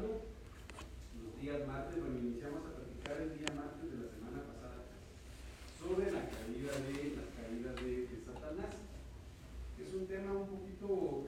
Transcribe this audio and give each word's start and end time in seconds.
los 0.00 1.40
días 1.40 1.66
martes, 1.66 1.98
lo 1.98 2.08
iniciamos 2.08 2.62
a 2.64 2.74
platicar 2.74 3.20
el 3.20 3.36
día 3.36 3.52
martes 3.52 3.90
de 3.90 3.98
la 4.00 4.08
semana 4.08 4.40
pasada, 4.48 4.88
sobre 5.76 6.12
la 6.12 6.24
caída 6.28 6.72
de, 6.88 7.16
las 7.16 7.28
caídas 7.36 7.76
de, 7.84 8.06
de 8.08 8.16
Satanás. 8.24 8.72
Es 9.76 9.94
un 9.94 10.06
tema 10.06 10.32
un 10.32 10.48
poquito 10.48 11.19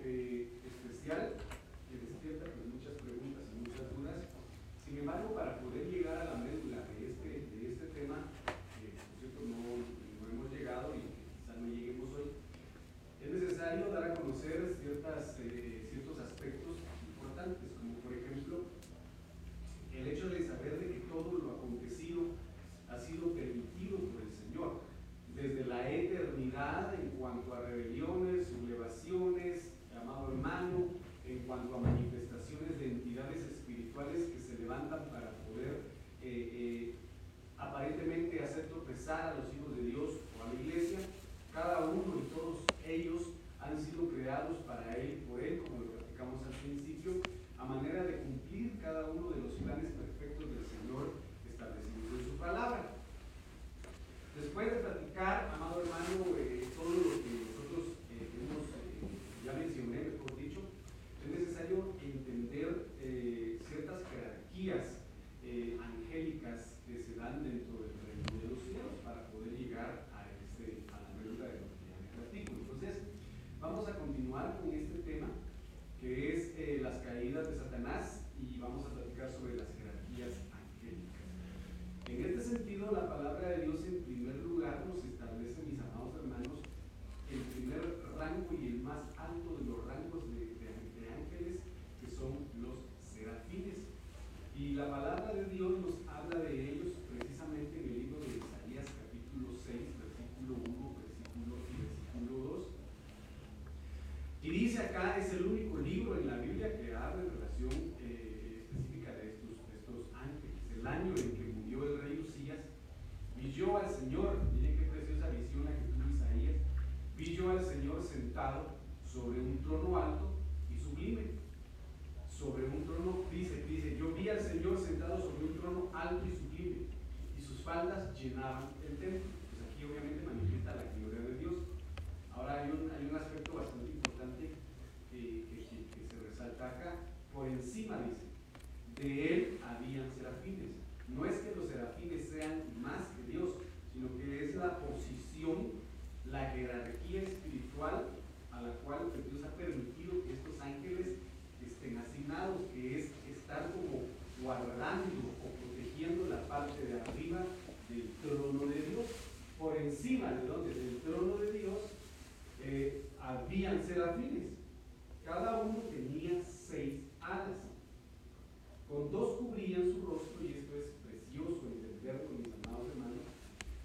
y 170.45 170.59
esto 170.59 170.75
es 170.77 170.87
precioso 171.07 171.67
entenderlo, 171.67 172.31
mis 172.39 172.53
amados 172.67 172.89
hermanos, 172.91 173.25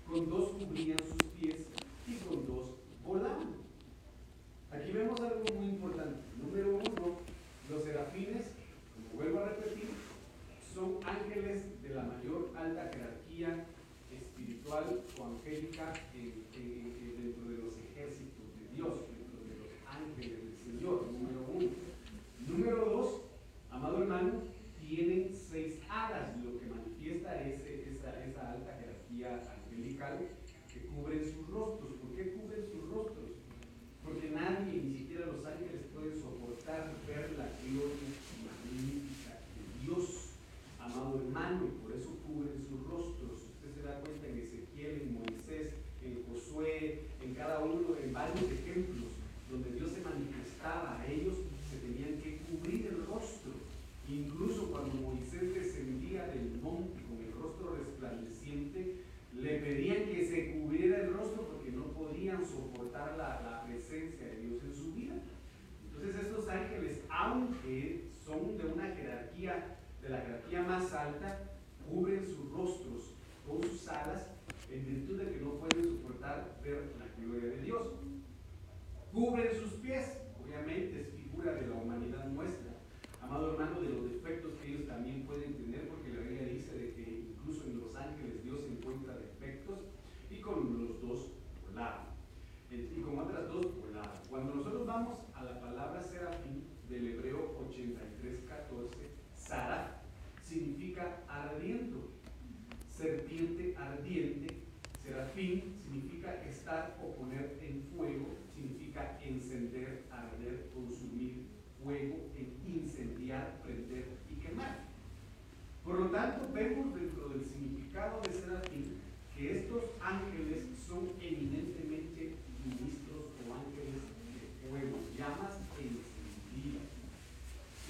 con 0.08 0.30
dos 0.30 0.52
cubrían 0.58 0.98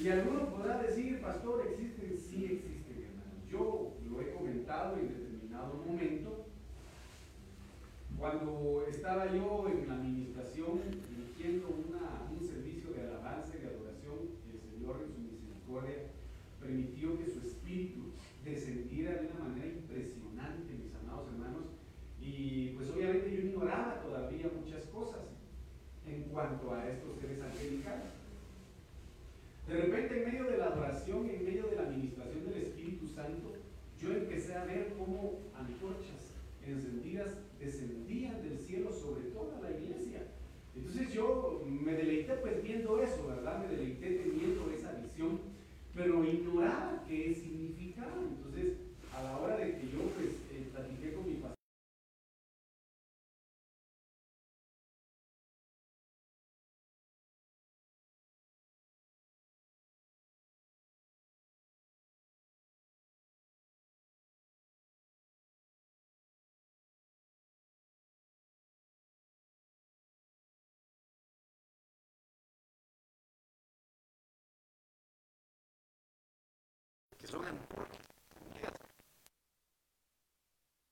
Si 0.07 0.13
alguno 0.13 0.46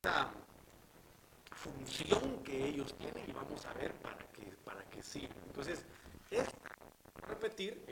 esta 0.06 0.30
función 1.50 2.44
que 2.44 2.68
ellos 2.68 2.94
tienen 2.96 3.28
y 3.28 3.34
vamos 3.34 3.66
a 3.66 3.74
ver 3.74 3.92
para 3.96 4.20
qué, 4.34 4.54
para 4.64 4.84
qué 4.86 5.02
sirven. 5.02 5.36
Entonces, 5.48 5.84
esta, 6.30 6.70
repetir, 7.28 7.84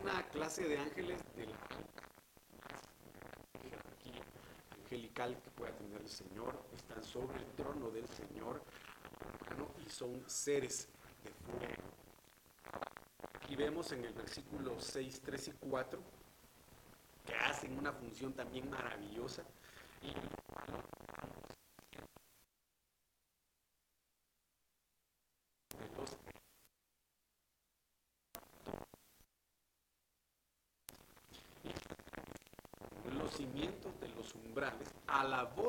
una 0.00 0.26
clase 0.28 0.66
de 0.66 0.78
ángeles 0.78 1.20
de 1.36 1.46
la 1.48 1.58
jerarquía 3.60 4.22
angelical 4.80 5.38
que 5.42 5.50
pueda 5.50 5.72
tener 5.72 6.00
el 6.00 6.08
Señor, 6.08 6.64
están 6.74 7.04
sobre 7.04 7.40
el 7.40 7.46
trono 7.56 7.90
del 7.90 8.08
Señor 8.08 8.62
y 9.86 9.90
son 9.90 10.22
seres 10.26 10.88
de 11.24 11.30
fuego. 11.30 11.82
Aquí 13.34 13.54
vemos 13.54 13.92
en 13.92 14.02
el 14.02 14.14
versículo 14.14 14.80
6, 14.80 15.20
3 15.26 15.48
y 15.48 15.52
4 15.68 16.00
que 17.26 17.34
hacen 17.34 17.76
una 17.76 17.92
función 17.92 18.32
también 18.32 18.70
maravillosa 18.70 19.42
y 20.02 20.43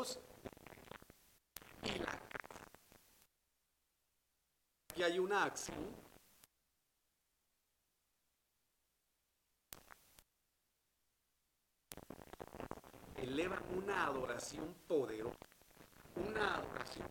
Dios 0.05 0.19
y 1.83 1.99
la 1.99 2.05
casa. 2.05 2.19
Aquí 4.89 5.03
hay 5.03 5.19
una 5.19 5.43
acción. 5.43 6.05
Elevan 13.17 13.63
una 13.75 14.05
adoración 14.05 14.75
poderosa, 14.87 15.37
una 16.15 16.55
adoración. 16.55 17.07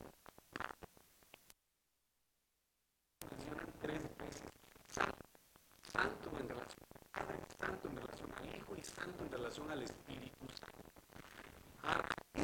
Mencionan 3.31 3.73
tres 3.81 4.03
veces 4.19 4.43
santo, 4.87 5.17
santo 5.93 6.31
en 6.39 6.49
relación 6.49 6.85
al 6.95 7.27
Padre, 7.27 7.41
santo 7.59 7.89
en 7.89 7.97
relación 7.97 8.33
al 8.35 8.57
Hijo 8.57 8.77
y 8.77 8.85
santo 8.85 9.25
en 9.25 9.33
relación 9.33 9.71
al 9.71 9.83
Espíritu 9.83 10.04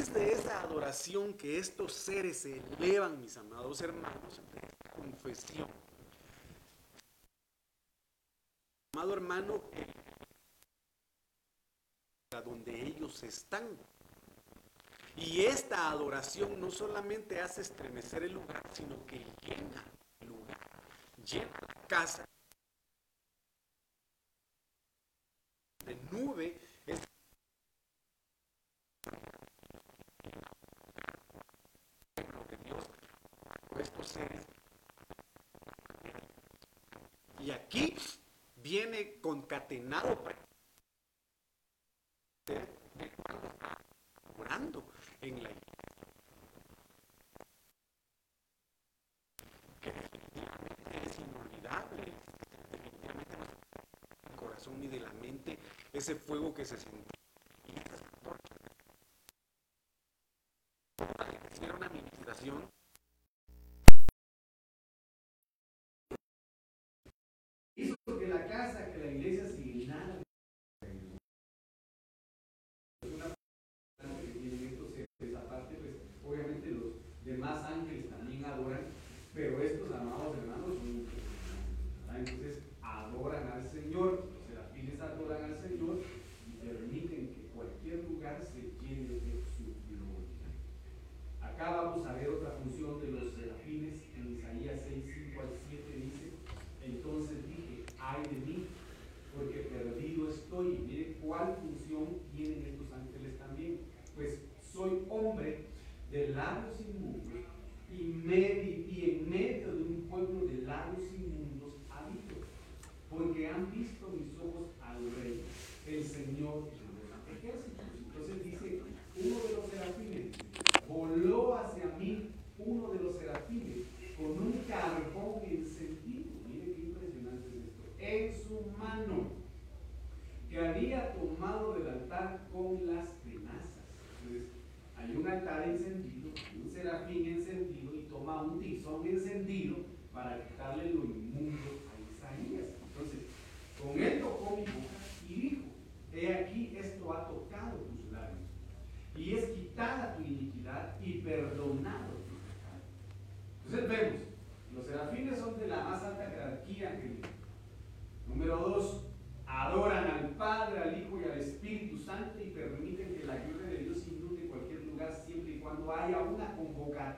de 0.09 0.33
esa 0.33 0.63
adoración 0.63 1.35
que 1.35 1.59
estos 1.59 1.93
seres 1.93 2.39
se 2.39 2.63
elevan, 2.79 3.21
mis 3.21 3.37
amados 3.37 3.83
hermanos, 3.83 4.41
de 4.55 4.61
confesión. 4.97 5.69
Amado 8.95 9.13
hermano, 9.13 9.63
eh, 9.73 9.87
a 12.35 12.41
donde 12.41 12.83
ellos 12.83 13.23
están. 13.23 13.69
Y 15.17 15.43
esta 15.45 15.91
adoración 15.91 16.59
no 16.59 16.71
solamente 16.71 17.39
hace 17.39 17.61
estremecer 17.61 18.23
el 18.23 18.33
lugar, 18.33 18.63
sino 18.73 19.05
que 19.05 19.19
llena 19.43 19.85
el 20.21 20.29
lugar, 20.29 20.59
llena 21.27 21.53
la 21.69 21.87
casa, 21.87 22.25
ese 56.01 56.17
fuego 56.17 56.53
que 56.55 56.65
se 56.65 56.77
sintió 56.79 57.10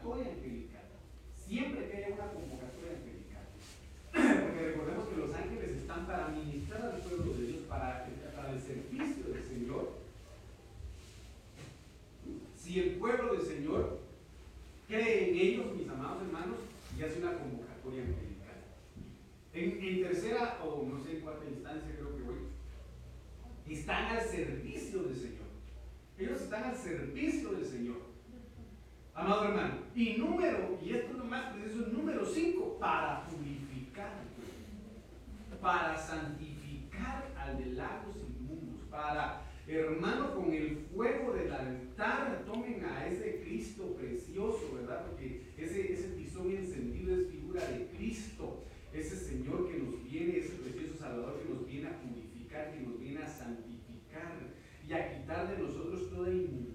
convocatoria 0.00 0.32
angelical. 0.32 0.82
Siempre 1.34 1.88
que 1.88 1.96
haya 1.96 2.14
una 2.14 2.32
convocatoria 2.32 2.92
angelical. 2.96 3.44
Porque 4.46 4.66
recordemos 4.66 5.08
que 5.08 5.16
los 5.16 5.34
ángeles 5.34 5.70
están 5.70 6.06
para 6.06 6.28
ministrar 6.28 6.82
al 6.82 7.00
pueblo 7.00 7.32
de 7.34 7.46
Dios, 7.46 7.62
para, 7.68 8.06
para 8.34 8.52
el 8.52 8.60
servicio 8.60 9.24
del 9.32 9.44
Señor. 9.44 10.02
Si 12.56 12.80
el 12.80 12.90
pueblo 12.96 13.34
del 13.34 13.42
Señor 13.42 13.98
cree 14.88 15.30
en 15.30 15.36
ellos, 15.36 15.74
mis 15.76 15.88
amados 15.88 16.22
hermanos, 16.22 16.58
y 16.96 17.02
hace 17.02 17.18
una 17.18 17.38
convocatoria 17.38 18.02
angelical. 18.02 18.30
En, 19.54 20.02
tercera 20.02 20.60
o 20.64 20.86
no 20.86 21.02
sé, 21.02 21.16
en 21.16 21.20
cuarta 21.20 21.44
instancia 21.44 21.94
creo 21.96 22.16
que 22.16 22.22
voy, 22.22 22.36
están 23.68 24.16
al 24.16 24.22
servicio 24.22 25.02
del 25.02 25.16
Señor. 25.16 25.42
Ellos 26.18 26.40
están 26.42 26.64
al 26.64 26.76
servicio 26.76 27.52
del 27.52 27.66
Señor. 27.66 28.01
Amado 29.22 29.44
hermano. 29.44 29.74
Y 29.94 30.14
número, 30.14 30.80
y 30.84 30.94
esto 30.94 31.12
es 31.12 31.18
lo 31.18 31.24
más 31.26 31.54
preciso, 31.54 31.86
número 31.92 32.26
5, 32.26 32.78
para 32.80 33.24
purificar, 33.26 34.14
para 35.60 35.96
santificar 35.96 37.30
al 37.38 37.56
de 37.56 37.66
lagos 37.66 38.16
inmundos, 38.16 38.80
para, 38.90 39.42
hermano, 39.68 40.34
con 40.34 40.52
el 40.52 40.76
fuego 40.92 41.34
del 41.34 41.52
altar, 41.52 42.42
tomen 42.44 42.84
a 42.84 43.06
ese 43.06 43.42
Cristo 43.44 43.94
precioso, 43.94 44.74
¿verdad? 44.74 45.06
Porque 45.06 45.52
ese, 45.56 45.92
ese 45.92 46.08
tizón 46.16 46.50
encendido 46.50 47.14
es 47.14 47.28
figura 47.28 47.64
de 47.64 47.86
Cristo, 47.96 48.64
ese 48.92 49.14
Señor 49.14 49.70
que 49.70 49.78
nos 49.78 50.02
viene, 50.02 50.38
ese 50.38 50.56
precioso 50.56 50.98
Salvador 50.98 51.40
que 51.40 51.54
nos 51.54 51.64
viene 51.64 51.86
a 51.86 52.00
purificar, 52.00 52.72
que 52.72 52.80
nos 52.80 52.98
viene 52.98 53.22
a 53.22 53.28
santificar 53.28 54.32
y 54.88 54.92
a 54.92 55.16
quitar 55.16 55.48
de 55.48 55.62
nosotros 55.62 56.10
toda 56.10 56.28
inmundicia, 56.28 56.71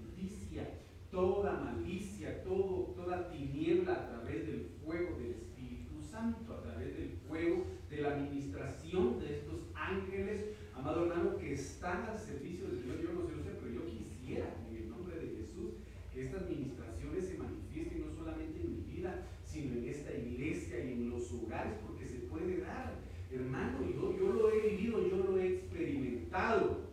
toda 1.18 1.54
malicia, 1.54 2.44
todo, 2.44 2.94
toda 2.96 3.32
tiniebla 3.32 3.94
a 3.94 4.08
través 4.08 4.46
del 4.46 4.68
fuego 4.86 5.18
del 5.18 5.32
Espíritu 5.32 6.00
Santo, 6.00 6.54
a 6.54 6.62
través 6.62 6.96
del 6.96 7.10
fuego 7.28 7.66
de 7.90 8.02
la 8.02 8.10
administración 8.10 9.20
de 9.20 9.38
estos 9.38 9.62
ángeles, 9.74 10.46
amado 10.76 11.08
hermano, 11.08 11.36
que 11.38 11.54
están 11.54 12.06
al 12.06 12.20
servicio 12.20 12.68
del 12.68 12.82
Señor. 12.82 13.02
Yo 13.02 13.14
no 13.14 13.26
sé 13.26 13.34
usted, 13.34 13.58
pero 13.60 13.74
yo 13.74 13.86
quisiera, 13.88 14.46
en 14.70 14.78
el 14.78 14.90
nombre 14.92 15.16
de 15.16 15.38
Jesús, 15.38 15.72
que 16.14 16.26
estas 16.26 16.44
administraciones 16.44 17.28
se 17.28 17.38
manifiesten 17.40 18.06
no 18.06 18.14
solamente 18.14 18.62
en 18.62 18.76
mi 18.76 18.82
vida, 18.84 19.26
sino 19.44 19.74
en 19.74 19.90
esta 19.90 20.14
iglesia 20.14 20.86
y 20.86 20.92
en 20.92 21.10
los 21.10 21.34
hogares, 21.34 21.74
porque 21.84 22.06
se 22.06 22.20
puede 22.30 22.62
dar. 22.62 22.94
Hermano, 23.32 23.80
yo, 23.82 24.16
yo 24.16 24.34
lo 24.34 24.52
he 24.52 24.70
vivido, 24.70 25.08
yo 25.10 25.18
lo 25.18 25.40
he 25.40 25.48
experimentado 25.48 26.87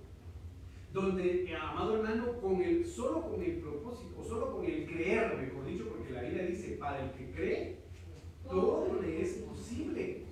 donde, 0.94 1.50
eh, 1.50 1.56
amado 1.56 1.96
hermano, 1.96 2.40
con 2.40 2.62
el, 2.62 2.86
solo 2.86 3.28
con 3.28 3.42
el 3.42 3.56
propósito, 3.56 4.14
o 4.16 4.24
solo 4.24 4.52
con 4.52 4.64
el 4.64 4.86
creer, 4.86 5.36
mejor 5.36 5.66
dicho, 5.66 5.88
porque 5.88 6.12
la 6.12 6.22
Biblia 6.22 6.46
dice, 6.46 6.76
para 6.78 7.04
el 7.04 7.10
que 7.10 7.32
cree, 7.32 7.78
todo 8.48 9.02
le 9.02 9.20
es 9.20 9.32
posible. 9.38 10.22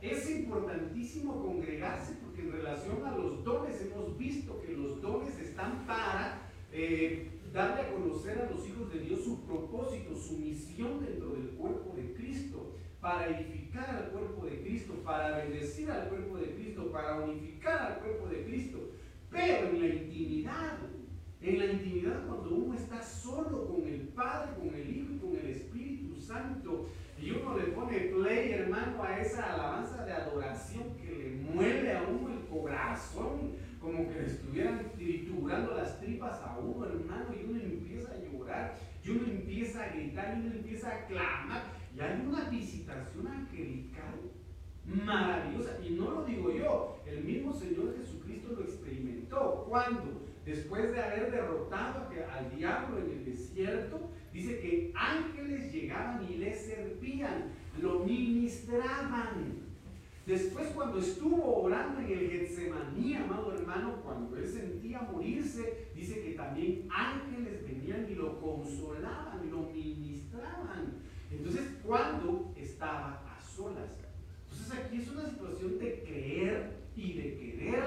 Es 0.00 0.30
importantísimo 0.30 1.42
congregarse 1.42 2.14
porque 2.22 2.42
en 2.42 2.52
relación 2.52 3.04
a 3.04 3.16
los 3.16 3.42
dones 3.42 3.80
hemos 3.82 4.16
visto 4.16 4.62
que 4.62 4.76
los 4.76 5.02
dones 5.02 5.36
están 5.40 5.84
para 5.86 6.52
eh, 6.70 7.30
darle 7.52 7.82
a 7.82 7.92
conocer 7.92 8.38
a 8.38 8.50
los 8.50 8.68
hijos 8.68 8.92
de 8.92 9.00
Dios 9.00 9.24
su 9.24 9.44
propósito, 9.44 10.14
su 10.14 10.38
misión 10.38 11.04
dentro 11.04 11.30
del 11.30 11.48
cuerpo 11.48 11.94
de 11.96 12.14
Cristo, 12.14 12.76
para 13.00 13.26
edificar 13.28 13.90
al 13.90 14.10
cuerpo 14.10 14.46
de 14.46 14.60
Cristo, 14.60 14.94
para 15.04 15.38
bendecir 15.38 15.90
al 15.90 16.08
cuerpo 16.08 16.36
de 16.36 16.54
Cristo, 16.54 16.92
para 16.92 17.20
unificar 17.20 17.92
al 17.92 17.98
cuerpo 17.98 18.28
de 18.28 18.44
Cristo. 18.44 18.93
Pero 19.34 19.68
en 19.70 19.80
la 19.80 19.86
intimidad, 19.86 20.78
en 21.40 21.58
la 21.58 21.64
intimidad 21.66 22.24
cuando 22.28 22.54
uno 22.54 22.74
está 22.74 23.02
solo 23.02 23.66
con 23.66 23.82
el 23.88 24.02
Padre, 24.14 24.54
con 24.56 24.72
el 24.72 24.96
Hijo 24.96 25.12
y 25.12 25.18
con 25.18 25.36
el 25.36 25.46
Espíritu 25.50 26.20
Santo, 26.20 26.86
y 27.20 27.32
uno 27.32 27.58
le 27.58 27.64
pone 27.72 27.98
play, 27.98 28.52
hermano, 28.52 29.02
a 29.02 29.20
esa 29.20 29.54
alabanza 29.54 30.04
de 30.04 30.12
adoración 30.12 30.84
que 30.96 31.10
le 31.10 31.30
mueve 31.52 31.92
a 31.96 32.02
uno 32.02 32.32
el 32.32 32.46
corazón, 32.46 33.54
como 33.80 34.08
que 34.08 34.20
le 34.20 34.26
estuvieran 34.26 34.92
triturando 34.94 35.74
las 35.74 36.00
tripas 36.00 36.40
a 36.40 36.56
uno, 36.58 36.86
hermano, 36.86 37.34
y 37.34 37.50
uno 37.50 37.60
empieza 37.60 38.12
a 38.12 38.18
llorar, 38.18 38.78
y 39.04 39.10
uno 39.10 39.26
empieza 39.26 39.82
a 39.82 39.88
gritar, 39.88 40.36
y 40.36 40.46
uno 40.46 40.54
empieza 40.54 40.94
a 40.94 41.06
clamar, 41.06 41.64
y 41.94 42.00
hay 42.00 42.24
una 42.24 42.48
visitación 42.48 43.26
angelical 43.26 44.14
maravillosa, 44.84 45.78
y 45.84 45.90
no 45.94 46.10
lo 46.10 46.24
digo 46.24 46.52
yo, 46.52 47.00
el 47.06 47.24
mismo 47.24 47.52
Señor 47.52 47.96
Jesucristo 47.96 48.52
lo 48.52 48.64
experimentó. 49.34 49.66
cuando 49.68 50.24
Después 50.44 50.92
de 50.92 51.02
haber 51.02 51.30
derrotado 51.30 52.06
al 52.30 52.54
diablo 52.54 52.98
en 52.98 53.10
el 53.10 53.24
desierto, 53.24 54.10
dice 54.30 54.60
que 54.60 54.92
ángeles 54.94 55.72
llegaban 55.72 56.26
y 56.30 56.36
le 56.36 56.54
servían, 56.54 57.44
lo 57.80 58.00
ministraban. 58.00 59.64
Después 60.26 60.68
cuando 60.68 60.98
estuvo 60.98 61.62
orando 61.62 62.00
en 62.00 62.10
el 62.10 62.30
Getsemaní, 62.30 63.14
amado 63.14 63.54
hermano, 63.54 64.02
cuando 64.02 64.36
él 64.36 64.46
sentía 64.46 65.00
morirse, 65.00 65.88
dice 65.94 66.22
que 66.22 66.32
también 66.32 66.88
ángeles 66.94 67.66
venían 67.66 68.06
y 68.10 68.14
lo 68.14 68.38
consolaban, 68.38 69.50
lo 69.50 69.70
ministraban. 69.70 70.94
Entonces, 71.30 71.62
cuando 71.82 72.52
estaba 72.56 73.22
a 73.34 73.40
solas, 73.40 73.98
aquí 74.72 74.98
es 74.98 75.08
una 75.10 75.28
situación 75.28 75.78
de 75.78 76.02
creer 76.02 76.76
y 76.96 77.12
de 77.14 77.38
querer 77.38 77.84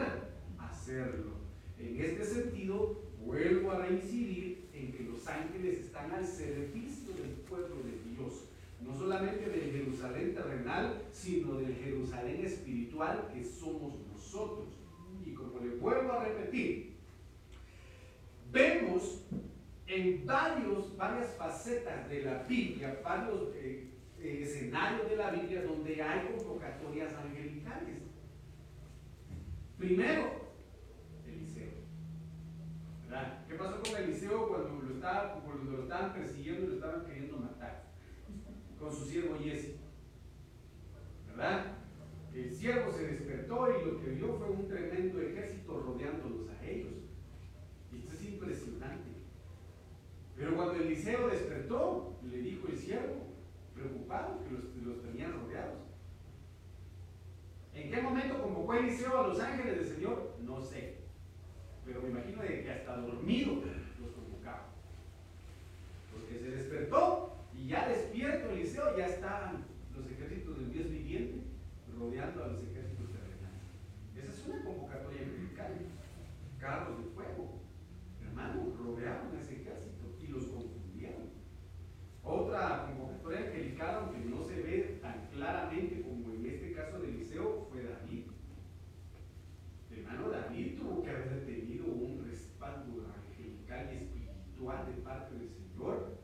hacerlo. 0.58 1.37
En 1.80 2.02
este 2.02 2.26
sentido, 2.26 3.02
vuelvo 3.24 3.72
a 3.72 3.86
reincidir 3.86 4.70
en 4.74 4.92
que 4.92 5.04
los 5.04 5.28
ángeles 5.28 5.80
están 5.80 6.12
al 6.12 6.26
servicio 6.26 7.14
del 7.14 7.32
pueblo 7.48 7.76
de 7.84 8.10
Dios. 8.10 8.46
No 8.82 8.96
solamente 8.96 9.50
del 9.50 9.72
Jerusalén 9.72 10.34
terrenal, 10.34 11.04
sino 11.12 11.56
del 11.56 11.76
Jerusalén 11.76 12.46
espiritual 12.46 13.30
que 13.34 13.44
somos 13.44 13.94
nosotros. 14.12 14.68
Y 15.26 15.34
como 15.34 15.60
le 15.60 15.76
vuelvo 15.76 16.14
a 16.14 16.24
repetir, 16.24 16.94
vemos 18.52 19.26
en 19.88 20.26
varios, 20.26 20.96
varias 20.96 21.36
facetas 21.38 22.10
de 22.10 22.24
la 22.24 22.44
Biblia, 22.44 23.00
varios 23.04 23.56
eh, 23.56 23.90
escenario 24.20 25.06
de 25.06 25.16
la 25.16 25.32
Biblia 25.32 25.64
donde 25.64 26.02
hay 26.02 26.28
convocatorias 26.36 27.14
angelicales. 27.14 28.00
Primero. 29.78 30.47
¿Verdad? 33.08 33.46
¿Qué 33.48 33.56
pasó 33.56 33.82
con 33.82 34.04
Eliseo 34.04 34.50
cuando 34.50 34.84
lo, 34.84 35.84
estaban 35.84 36.14
persiguiendo 36.14 36.64
y 36.64 36.68
lo 36.68 36.74
estaban 36.76 37.06
queriendo 37.06 37.38
matar? 37.38 37.86
Con 38.78 38.92
su 38.92 39.06
siervo 39.06 39.38
Jesse. 39.38 39.76
¿Verdad? 41.28 41.78
El 42.34 42.54
siervo 42.54 42.92
se 42.92 43.08
despertó 43.08 43.68
y 43.70 43.86
lo 43.86 44.02
que 44.02 44.10
vio 44.10 44.34
fue 44.34 44.50
un 44.50 44.68
tremendo 44.68 45.22
ejército 45.22 45.80
rodeándolos 45.80 46.50
a 46.50 46.66
ellos. 46.66 46.94
Y 47.92 48.00
esto 48.00 48.14
es 48.14 48.26
impresionante. 48.26 49.10
Pero 50.36 50.56
cuando 50.56 50.76
Eliseo 50.76 51.30
despertó, 51.30 52.20
le 52.30 52.38
dijo 52.38 52.68
el 52.68 52.78
siervo, 52.78 53.28
preocupado 53.74 54.44
que 54.44 54.52
los, 54.52 54.76
los 54.86 55.02
tenían 55.02 55.34
rodeados. 55.34 55.80
¿En 57.74 57.90
qué 57.90 58.02
momento 58.02 58.42
convocó 58.42 58.74
Eliseo 58.74 59.18
a 59.18 59.28
los 59.28 59.40
ángeles 59.40 59.78
del 59.78 59.96
Señor? 59.96 60.36
No 60.42 60.62
sé. 60.62 60.97
Pero 61.88 62.02
me 62.02 62.10
imagino 62.10 62.42
que 62.42 62.70
hasta 62.70 62.98
dormido 62.98 63.64
los 64.00 64.12
convocaba. 64.12 64.68
Porque 66.12 66.38
se 66.38 66.52
despertó 66.52 67.38
y 67.58 67.68
ya 67.70 67.88
despierto 67.88 68.52
Eliseo, 68.52 68.98
ya 68.98 69.06
estaban 69.08 69.66
los 69.96 70.06
ejércitos 70.12 70.60
del 70.60 70.74
Dios 70.74 70.90
viviente 70.90 71.48
rodeando 71.98 72.44
a 72.44 72.48
los 72.48 72.64
ejércitos 72.64 73.08
terrenales. 73.10 73.64
Esa 74.16 74.32
es 74.32 74.48
una 74.48 74.64
convocatoria 74.64 75.22
angelical. 75.22 75.74
Carros 76.60 76.98
de 76.98 77.04
fuego. 77.12 77.62
Hermano, 78.22 78.74
rodearon 78.78 79.36
a 79.36 79.40
ese 79.40 79.62
ejército 79.62 80.14
y 80.22 80.28
los 80.28 80.46
confundieron. 80.48 81.30
Otra 82.24 82.88
convocatoria 82.88 83.48
angelical, 83.48 83.96
aunque 83.96 84.20
no 84.30 84.44
se 84.44 84.62
ve 84.62 85.00
tan 85.02 85.28
claramente 85.32 86.02
como 86.02 86.34
en 86.34 86.46
este 86.46 86.74
caso 86.74 87.00
de 87.00 87.10
Eliseo, 87.10 87.68
fue 87.72 87.84
David. 87.84 88.26
Hermano 89.92 90.30
David 90.30 90.78
tuvo 90.78 91.04
que 91.04 91.10
haber 91.10 91.46
tenido 91.46 91.86
un 91.86 92.24
respaldo 92.30 93.06
angelical 93.16 93.90
y 93.94 94.28
de 94.60 95.02
parte 95.04 95.36
del 95.36 95.50
Señor. 95.50 96.18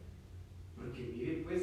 Porque 0.75 1.03
miren 1.03 1.43
pues, 1.43 1.62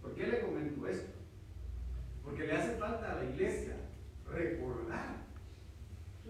¿Por 0.00 0.14
qué 0.14 0.26
le 0.26 0.40
comento 0.40 0.86
esto? 0.86 1.12
Porque 2.22 2.46
le 2.46 2.52
hace 2.52 2.76
falta 2.76 3.12
a 3.12 3.22
la 3.22 3.30
iglesia 3.30 3.76
recordar 4.30 5.24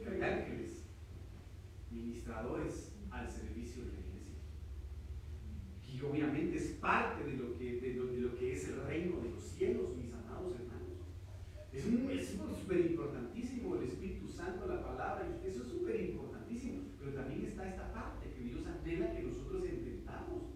hay 0.06 0.20
ángeles, 0.20 0.84
ministradores 1.90 2.92
al 3.10 3.30
servicio 3.30 3.84
de 3.84 3.92
la 3.92 4.00
iglesia. 4.00 4.36
Y 5.88 6.00
obviamente 6.02 6.56
es 6.56 6.68
parte 6.80 7.24
de 7.24 7.36
lo 7.36 7.56
que, 7.56 7.78
que 8.38 8.52
es 8.52 8.68
el 8.68 8.82
reino 8.86 9.20
de 9.20 9.30
los 9.30 9.42
cielos, 9.42 9.96
mis 9.96 10.12
amados 10.12 10.54
hermanos. 10.54 10.98
Es 11.72 12.28
súper 12.28 12.80
importantísimo 12.80 13.76
el 13.76 13.84
Espíritu 13.84 14.28
Santo, 14.28 14.66
la 14.66 14.84
palabra, 14.84 15.26
eso 15.44 15.62
es 15.62 15.68
súper 15.68 16.00
importantísimo. 16.00 16.82
Pero 16.98 17.14
también 17.14 17.46
está 17.46 17.68
esta 17.68 17.92
parte 17.92 18.30
que 18.30 18.44
Dios 18.44 18.66
anhela 18.66 19.14
que 19.14 19.22
nosotros 19.22 19.64
entendamos. 19.64 20.53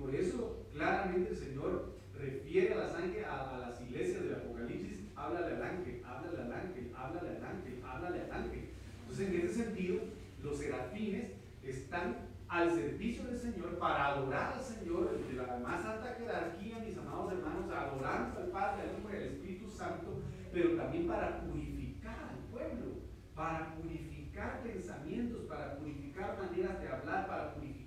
Por 0.00 0.14
eso 0.14 0.66
claramente 0.72 1.30
el 1.30 1.36
Señor 1.36 1.92
refiere 2.18 2.74
a 2.74 2.78
las, 2.78 2.94
a, 2.94 3.56
a 3.56 3.58
las 3.58 3.80
iglesias 3.82 4.24
del 4.24 4.34
Apocalipsis, 4.34 5.00
háblale 5.14 5.56
al 5.56 5.62
ángel, 5.62 6.02
háblale 6.04 6.42
al 6.42 6.52
ángel, 6.52 6.92
háblale 6.96 7.28
al 7.36 7.44
ángel 7.44 7.80
háblale 7.90 8.22
al 8.22 8.32
ángel. 8.32 8.70
Entonces, 9.02 9.28
en 9.28 9.40
ese 9.40 9.64
sentido, 9.64 10.00
los 10.42 10.58
serafines 10.58 11.32
están 11.62 12.16
al 12.48 12.70
servicio 12.70 13.24
del 13.24 13.38
Señor 13.38 13.78
para 13.78 14.06
adorar 14.08 14.54
al 14.54 14.64
Señor 14.64 15.10
de 15.10 15.34
la 15.34 15.58
más 15.58 15.84
alta 15.84 16.16
jerarquía, 16.18 16.78
mis 16.78 16.96
amados 16.96 17.32
hermanos, 17.32 17.70
adorando 17.70 18.40
al 18.40 18.48
Padre, 18.48 18.82
al 18.82 18.98
Hijo 18.98 19.10
y 19.12 19.16
al 19.16 19.22
Espíritu 19.22 19.70
Santo, 19.70 20.22
pero 20.52 20.76
también 20.76 21.06
para 21.06 21.42
purificar 21.42 22.16
al 22.30 22.38
pueblo, 22.50 23.02
para 23.34 23.74
purificar 23.76 24.62
pensamientos, 24.62 25.42
para 25.42 25.76
purificar 25.76 26.38
maneras 26.38 26.80
de 26.80 26.88
hablar, 26.88 27.26
para 27.26 27.54
purificar 27.54 27.79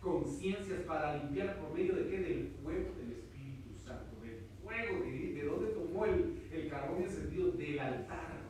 conciencias, 0.00 0.80
para 0.82 1.16
limpiar 1.22 1.58
por 1.58 1.74
medio 1.74 1.94
de 1.94 2.08
qué? 2.08 2.18
Del 2.20 2.48
fuego 2.62 2.94
del 2.98 3.12
Espíritu 3.12 3.74
Santo, 3.78 4.20
del 4.22 4.40
fuego, 4.62 5.04
de, 5.04 5.32
de 5.34 5.44
dónde 5.44 5.66
tomó 5.68 6.06
el, 6.06 6.42
el 6.52 6.68
carbón 6.68 7.02
encendido, 7.02 7.52
del 7.52 7.78
altar 7.78 8.42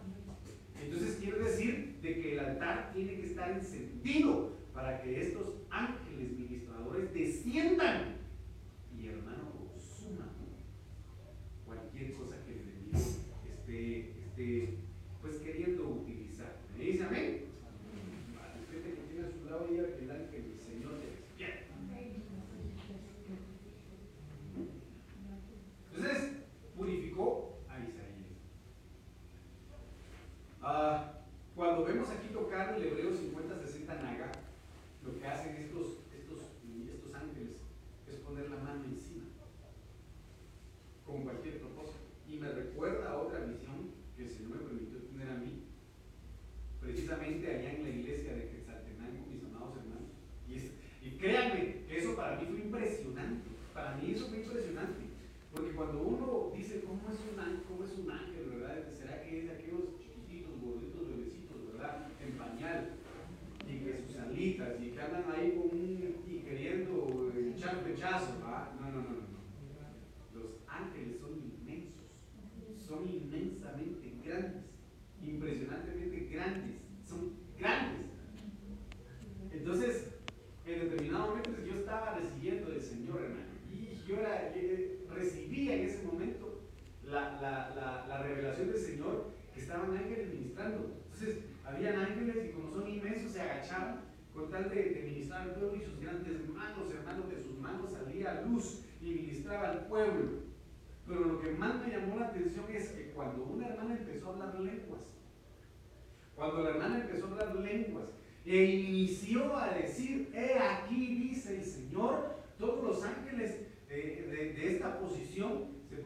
entonces 0.93 1.19
quiero 1.23 1.39
decir 1.39 1.99
de 2.03 2.21
que 2.21 2.33
el 2.33 2.39
altar 2.41 2.93
tiene 2.93 3.15
que 3.15 3.27
estar 3.27 3.51
encendido 3.51 4.59
para 4.75 5.01
que 5.01 5.21
estos 5.21 5.55
ángeles 5.71 6.33
ministradores 6.33 7.15
desciendan 7.15 8.17
y 8.95 9.09
hermano 9.09 9.53
consuman 9.57 10.29
cualquier 11.65 12.13
cosa 12.15 12.37
que 12.45 12.53
el 12.53 12.61
enemigo 12.61 12.99
esté, 13.49 14.11
esté 14.21 14.79
pues 15.21 15.37
queriendo 15.37 15.89
utilizar. 15.89 16.59
¿Me 16.77 16.85
dice 16.85 17.05
amén? 17.05 17.45
Vale, 18.35 18.83
que 18.85 18.91
tiene 19.09 19.27
a 19.27 19.31
su 19.31 19.45
lado 19.49 19.69
y 19.73 19.79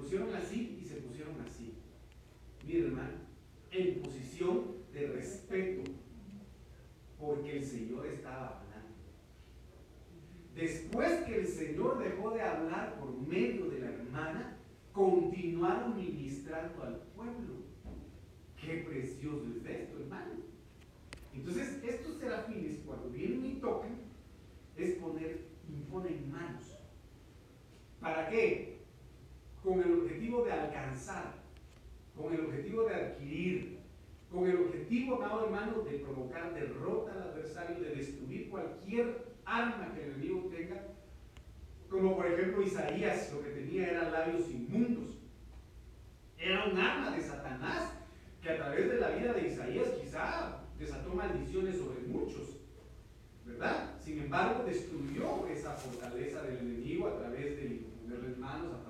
pusieron 0.06 0.32
así 0.36 0.78
y 0.80 0.84
se 0.84 0.94
pusieron 0.96 1.34
así. 1.40 1.74
Mire 2.64 2.86
hermano, 2.86 3.14
en 3.72 4.02
posición 4.02 4.76
de 4.92 5.08
respeto, 5.08 5.90
porque 7.18 7.56
el 7.56 7.64
Señor 7.64 8.06
estaba 8.06 8.60
hablando. 8.60 8.94
Después 10.54 11.24
que 11.24 11.40
el 11.40 11.46
Señor 11.48 11.98
dejó 11.98 12.30
de 12.30 12.40
hablar 12.40 13.00
por 13.00 13.20
medio 13.20 13.68
de 13.68 13.80
la 13.80 13.86
hermana, 13.88 14.58
continuaron 14.92 15.96
ministrando 15.96 16.84
al 16.84 17.00
pueblo. 17.16 17.54
Qué 18.60 18.86
precioso 18.88 19.44
es 19.58 19.66
esto, 19.68 19.98
hermano. 19.98 20.34
Entonces, 21.34 21.82
estos 21.82 22.18
serafines, 22.18 22.78
cuando 22.86 23.10
vienen 23.10 23.44
y 23.44 23.54
tocan, 23.54 23.96
es 24.76 24.94
poner, 24.98 25.48
imponen 25.68 26.30
manos. 26.30 26.78
¿Para 28.00 28.28
qué? 28.28 28.75
Con 29.66 29.82
el 29.82 29.92
objetivo 29.98 30.44
de 30.44 30.52
alcanzar 30.52 31.34
con 32.16 32.32
el 32.32 32.46
objetivo 32.46 32.84
de 32.84 32.94
adquirir, 32.94 33.78
con 34.32 34.48
el 34.48 34.56
objetivo 34.56 35.16
amado 35.16 35.44
hermano, 35.44 35.82
de 35.82 35.98
provocar 35.98 36.54
derrota 36.54 37.12
al 37.12 37.22
adversario, 37.30 37.80
de 37.80 37.94
destruir 37.94 38.48
cualquier 38.48 39.26
arma 39.44 39.92
que 39.94 40.04
el 40.04 40.12
enemigo 40.12 40.48
tenga. 40.50 40.82
Como 41.90 42.16
por 42.16 42.26
ejemplo 42.26 42.62
Isaías, 42.62 43.32
lo 43.32 43.42
que 43.42 43.50
tenía 43.50 43.90
eran 43.90 44.12
labios 44.12 44.48
inmundos. 44.48 45.18
Era 46.38 46.66
un 46.66 46.78
arma 46.78 47.14
de 47.14 47.22
Satanás 47.22 47.92
que 48.42 48.50
a 48.50 48.56
través 48.56 48.88
de 48.88 48.98
la 48.98 49.10
vida 49.10 49.32
de 49.32 49.48
Isaías 49.48 49.88
quizá 50.00 50.62
desató 50.78 51.14
maldiciones 51.14 51.76
sobre 51.76 52.00
muchos. 52.08 52.56
¿Verdad? 53.44 53.94
Sin 54.00 54.18
embargo, 54.18 54.64
destruyó 54.64 55.46
esa 55.48 55.72
fortaleza 55.72 56.42
del 56.42 56.58
enemigo 56.58 57.08
a 57.08 57.18
través 57.18 57.56
de 57.56 57.86
ponerles 58.02 58.38
manos, 58.38 58.74
a 58.74 58.84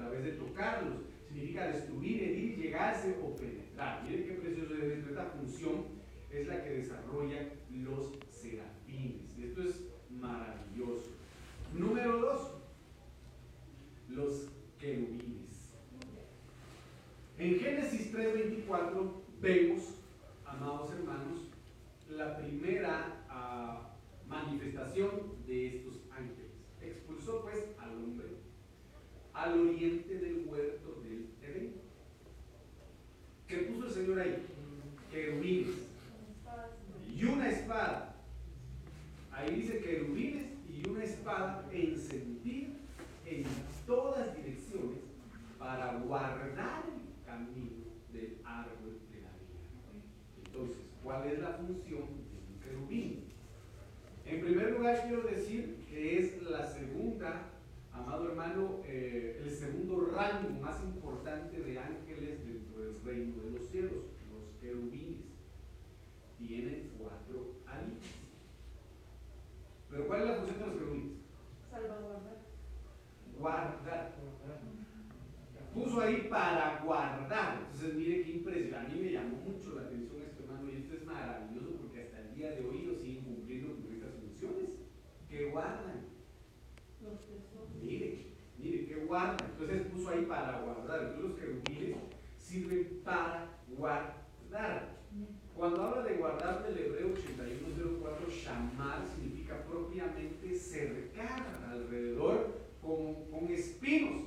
través 0.00 0.24
de 0.24 0.32
tocarlos 0.32 0.94
significa 1.28 1.68
destruir, 1.68 2.22
herir, 2.22 2.56
llegarse 2.56 3.16
o 3.22 3.36
penetrar. 3.36 4.02
Miren 4.02 4.24
qué 4.24 4.32
precioso 4.32 4.74
es 4.74 4.82
esto. 4.82 5.10
Esta 5.10 5.24
función 5.26 5.84
es 6.30 6.46
la 6.46 6.64
que 6.64 6.70
desarrollan 6.70 7.50
los 7.70 8.18
serafines. 8.30 9.38
Esto 9.38 9.62
es 9.62 9.86
maravilloso. 10.10 11.10
Número 11.72 12.18
dos, 12.18 12.54
los 14.08 14.48
querubines. 14.78 15.72
En 17.38 17.58
Génesis 17.58 18.12
3:24 18.12 19.12
vemos, 19.40 19.94
amados 20.44 20.90
hermanos, 20.92 21.48
la 22.10 22.36
primera 22.36 23.24
ah, 23.28 23.94
manifestación 24.26 25.10
de 25.46 25.76
estos 25.76 26.02
ángeles. 26.10 26.50
Expulsó 26.82 27.42
pues 27.42 27.68
al 27.78 27.94
hombre 27.94 28.29
al 29.34 29.68
oriente 29.68 30.18
del 30.18 30.46
huerto 30.46 31.00
del 31.02 31.26
Edén. 31.42 31.74
¿Qué 33.46 33.56
puso 33.58 33.86
el 33.86 33.92
Señor 33.92 34.20
ahí? 34.20 34.46
Querubines. 35.10 35.74
Y 37.14 37.24
una 37.24 37.48
espada. 37.48 38.16
Ahí 39.32 39.56
dice 39.56 39.80
querubines 39.80 40.46
y 40.68 40.88
una 40.88 41.04
espada 41.04 41.68
encendida 41.72 42.68
en 43.26 43.44
todas 43.86 44.36
direcciones 44.36 44.98
para 45.58 45.98
guardar 45.98 46.84
el 46.86 47.24
camino 47.24 47.84
del 48.12 48.38
árbol 48.44 48.98
de 49.10 49.20
la 49.22 49.30
vida. 49.30 50.44
Entonces, 50.44 50.76
¿cuál 51.02 51.28
es 51.28 51.38
la 51.38 51.52
función 51.54 52.06
de 52.06 52.52
un 52.52 52.60
querubín? 52.62 53.24
En 54.26 54.40
primer 54.42 54.72
lugar, 54.72 55.02
quiero 55.06 55.22
decir 55.22 55.84
que 55.88 56.18
es 56.18 56.42
la 56.42 56.66
segunda 56.66 57.50
amado 57.92 58.30
hermano, 58.30 58.80
eh, 58.84 59.40
el 59.44 59.50
segundo 59.50 60.10
rango 60.14 60.50
más 60.60 60.82
importante 60.82 61.60
de 61.60 61.78
ángeles 61.78 62.46
dentro 62.46 62.82
del 62.82 63.00
reino 63.04 63.42
de 63.42 63.50
los 63.50 63.68
cielos, 63.68 63.92
los 64.32 64.60
querubines. 64.60 65.20
Tienen 66.38 66.90
cuatro 66.98 67.56
alitas. 67.66 68.08
Pero 69.90 70.06
¿cuál 70.06 70.22
es 70.22 70.28
la 70.28 70.34
función 70.36 70.58
de 70.58 70.66
los 70.66 70.74
querubines? 70.74 71.18
Salvaguardar. 71.70 72.36
Guardar. 73.38 74.14
Puso 75.74 76.00
ahí 76.00 76.26
para 76.30 76.80
guardar. 76.82 77.66
Entonces, 77.66 77.94
mire 77.94 78.22
qué 78.22 78.30
impresión. 78.32 78.74
A 78.74 78.88
mí 78.88 79.00
me 79.00 79.12
llamó 79.12 79.36
mucho 79.36 79.74
la 79.74 79.82
atención 79.82 80.22
esto, 80.22 80.42
hermano, 80.42 80.70
y 80.70 80.76
esto 80.76 80.94
es 80.94 81.04
maravilloso 81.04 81.76
porque 81.76 82.02
hasta 82.02 82.20
el 82.20 82.34
día 82.34 82.50
de 82.52 82.66
hoy 82.66 82.82
lo 82.86 82.94
siguen 82.96 83.24
cumpliendo 83.24 83.76
con 83.76 83.92
estas 83.92 84.14
funciones. 84.14 84.70
Que 85.28 85.50
guardan 85.50 86.10
Mire, 87.82 88.26
mire, 88.58 88.86
que 88.86 88.94
guarda. 89.06 89.36
Entonces 89.52 89.86
puso 89.92 90.10
ahí 90.10 90.24
para 90.26 90.60
guardar. 90.60 91.00
Entonces 91.00 91.22
los 91.22 91.38
querubines 91.38 91.96
sirven 92.38 93.00
para 93.04 93.48
guardar. 93.76 95.00
Cuando 95.56 95.82
habla 95.82 96.02
de 96.04 96.14
guardar 96.14 96.62
del 96.64 96.78
hebreo 96.78 97.12
8104, 97.12 98.30
shamar 98.30 99.04
significa 99.14 99.62
propiamente 99.64 100.54
cercar 100.54 101.60
alrededor 101.70 102.60
con, 102.80 103.24
con 103.30 103.52
espinos. 103.52 104.22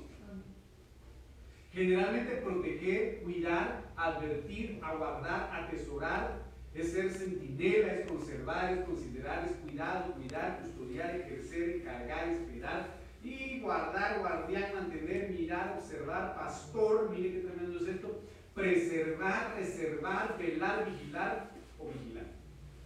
Generalmente 1.71 2.35
proteger, 2.35 3.23
cuidar, 3.23 3.91
advertir, 3.95 4.79
aguardar, 4.83 5.49
atesorar, 5.51 6.43
es 6.75 6.91
ser 6.91 7.11
sentinela, 7.11 7.93
es 7.93 8.07
conservar, 8.07 8.73
es 8.73 8.85
considerar, 8.85 9.45
es 9.45 9.55
cuidar, 9.57 10.11
cuidar, 10.11 10.59
custodiar, 10.61 11.15
ejercer, 11.15 11.77
encargar, 11.77 12.29
esperar, 12.29 13.03
y 13.23 13.59
guardar, 13.61 14.19
guardián, 14.19 14.75
mantener, 14.75 15.29
mirar, 15.29 15.77
observar, 15.77 16.35
pastor, 16.73 17.09
mire 17.11 17.33
qué 17.33 17.39
tremendo 17.41 17.79
es 17.79 17.87
esto, 17.87 18.21
preservar, 18.55 19.55
reservar, 19.55 20.37
velar, 20.37 20.89
vigilar 20.89 21.51
o 21.79 21.87
vigilar. 21.87 22.25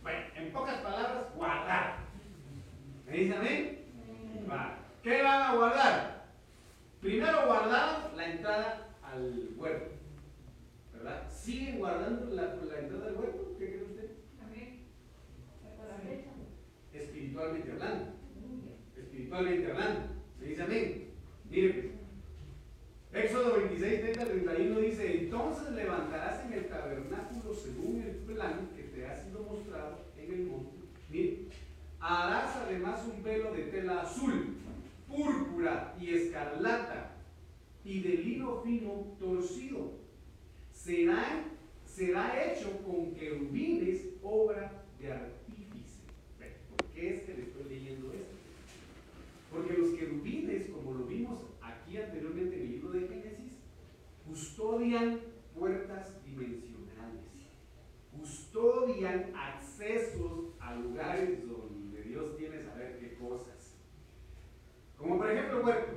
Bueno, 0.02 0.20
en 0.36 0.52
pocas 0.52 0.82
palabras, 0.82 1.34
guardar. 1.36 1.98
¿Me 3.06 3.18
dicen 3.18 3.38
amén? 3.38 3.80
¿Qué 5.04 5.22
van 5.22 5.42
a 5.42 5.56
guardar? 5.56 6.26
Primero 7.00 7.46
guardaron 7.46 8.18
la 8.18 8.32
entrada 8.32 8.88
al 9.02 9.50
huerto. 9.56 9.92
¿Verdad? 10.94 11.32
¿Siguen 11.32 11.80
guardando 11.80 12.36
la, 12.36 12.56
la 12.56 12.80
entrada 12.80 13.08
al 13.08 13.16
huerto? 13.16 13.56
¿Qué 13.58 13.68
cree 13.68 13.84
usted? 13.84 14.10
Amén. 14.44 14.82
Espiritualmente 16.94 17.72
hablando. 17.72 18.14
Espiritualmente 18.98 19.72
hablando 19.72 20.18
dice 20.42 20.64
amén. 20.64 21.08
Mire 21.50 21.74
pues. 21.74 21.97
Éxodo 23.18 23.58
26, 23.58 24.02
30, 24.02 24.26
31 24.26 24.80
dice, 24.80 25.24
entonces 25.24 25.72
levantarás 25.72 26.46
en 26.46 26.54
el 26.54 26.68
tabernáculo 26.68 27.52
según 27.54 28.04
el 28.04 28.16
plan 28.18 28.70
que 28.76 28.84
te 28.84 29.08
ha 29.08 29.16
sido 29.16 29.42
mostrado 29.42 30.06
en 30.18 30.34
el 30.34 30.46
monte. 30.46 30.78
Mire, 31.10 31.40
harás 32.00 32.56
además 32.58 33.02
un 33.12 33.24
velo 33.24 33.52
de 33.54 33.64
tela 33.64 34.02
azul, 34.02 34.58
púrpura 35.08 35.96
y 36.00 36.14
escarlata 36.14 37.16
y 37.84 38.02
de 38.02 38.10
lino 38.10 38.62
fino 38.62 39.16
torcido. 39.20 39.94
Será, 40.72 41.46
será 41.86 42.46
hecho 42.46 42.84
con 42.86 43.16
querubines, 43.16 44.10
obra 44.22 44.84
de 45.00 45.12
artífice. 45.12 46.04
¿Por 46.70 46.86
qué 46.94 47.16
es 47.16 47.22
que 47.24 47.34
le 47.34 47.42
estoy 47.44 47.64
leyendo 47.64 48.14
esto? 48.14 48.36
Porque 49.52 49.74
los 49.74 49.90
querubines, 49.96 50.68
como 50.68 50.94
lo 50.94 51.06
vimos 51.06 51.40
anteriormente 51.96 52.56
en 52.56 52.62
el 52.62 52.72
libro 52.72 52.90
de 52.90 53.08
Génesis, 53.08 53.54
custodian 54.26 55.22
puertas 55.58 56.22
dimensionales, 56.26 57.24
custodian 58.12 59.32
accesos 59.34 60.54
a 60.60 60.76
lugares 60.76 61.48
donde 61.48 62.02
Dios 62.02 62.36
tiene 62.36 62.62
saber 62.62 63.00
qué 63.00 63.16
cosas. 63.16 63.78
Como 64.98 65.18
por 65.18 65.32
ejemplo 65.32 65.60
el 65.60 65.66
huerto. 65.66 65.94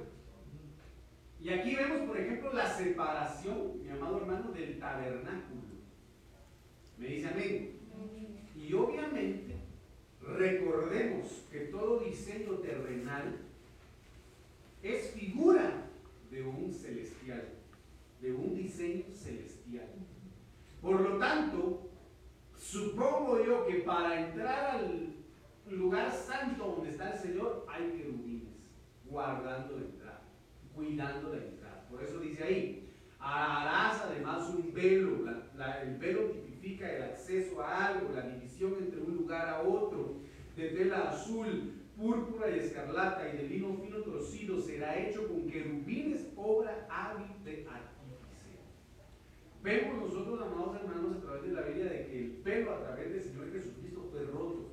Y 1.41 1.49
aquí 1.49 1.75
vemos, 1.75 2.03
por 2.03 2.19
ejemplo, 2.19 2.53
la 2.53 2.67
separación, 2.67 3.83
mi 3.83 3.89
amado 3.89 4.19
hermano, 4.19 4.53
del 4.53 4.79
tabernáculo. 4.79 5.63
Me 6.99 7.07
dice 7.07 7.29
amén. 7.29 7.81
Y 8.55 8.75
obviamente, 8.75 9.57
recordemos 10.21 11.47
que 11.51 11.61
todo 11.61 12.01
diseño 12.01 12.59
terrenal 12.59 13.39
es 14.83 15.11
figura 15.11 15.89
de 16.31 16.43
un 16.43 16.73
celestial, 16.73 17.49
de 18.21 18.33
un 18.33 18.55
diseño 18.55 19.05
celestial. 19.13 19.89
Por 20.81 21.01
lo 21.01 21.19
tanto, 21.19 21.91
supongo 22.57 23.45
yo 23.45 23.67
que 23.67 23.81
para 23.81 24.29
entrar 24.29 24.77
al 24.77 25.15
lugar 25.67 26.11
santo 26.13 26.77
donde 26.77 26.91
está 26.91 27.13
el 27.13 27.19
Señor 27.19 27.67
hay 27.69 27.91
querubines, 27.91 28.55
guardando 29.05 29.79
la 29.79 29.85
entrada, 29.85 30.23
cuidando 30.75 31.35
la 31.35 31.45
entrada. 31.45 31.87
Por 31.91 32.03
eso 32.03 32.19
dice 32.21 32.45
ahí, 32.45 32.89
harás 33.19 34.03
además 34.03 34.49
un 34.49 34.73
velo, 34.73 35.27
el 35.83 35.97
velo 35.99 36.31
tipifica 36.31 36.91
el 36.91 37.03
acceso 37.03 37.61
a 37.61 37.87
algo, 37.87 38.15
la 38.15 38.23
división 38.23 38.77
entre 38.79 39.01
un 39.01 39.17
lugar 39.17 39.49
a 39.49 39.63
otro, 39.63 40.17
de 40.57 40.69
tela 40.71 41.11
azul, 41.11 41.80
púrpura 42.01 42.51
y 42.51 42.61
escarlata 42.61 43.29
y 43.29 43.37
de 43.37 43.43
lino 43.45 43.77
fino 43.77 43.99
torcido 43.99 44.59
será 44.59 44.99
hecho 44.99 45.29
con 45.29 45.47
querubines, 45.47 46.27
obra 46.35 46.87
hábil 46.89 47.29
de 47.45 47.67
artífice. 47.69 48.57
Vemos 49.63 50.09
nosotros, 50.09 50.41
amados 50.41 50.77
hermanos, 50.77 51.17
a 51.17 51.21
través 51.21 51.43
de 51.43 51.53
la 51.53 51.63
Biblia, 51.63 51.85
de 51.85 52.07
que 52.07 52.19
el 52.19 52.31
pelo 52.39 52.75
a 52.75 52.81
través 52.81 53.13
del 53.13 53.23
Señor 53.23 53.53
Jesucristo 53.53 54.09
fue 54.11 54.25
roto, 54.25 54.73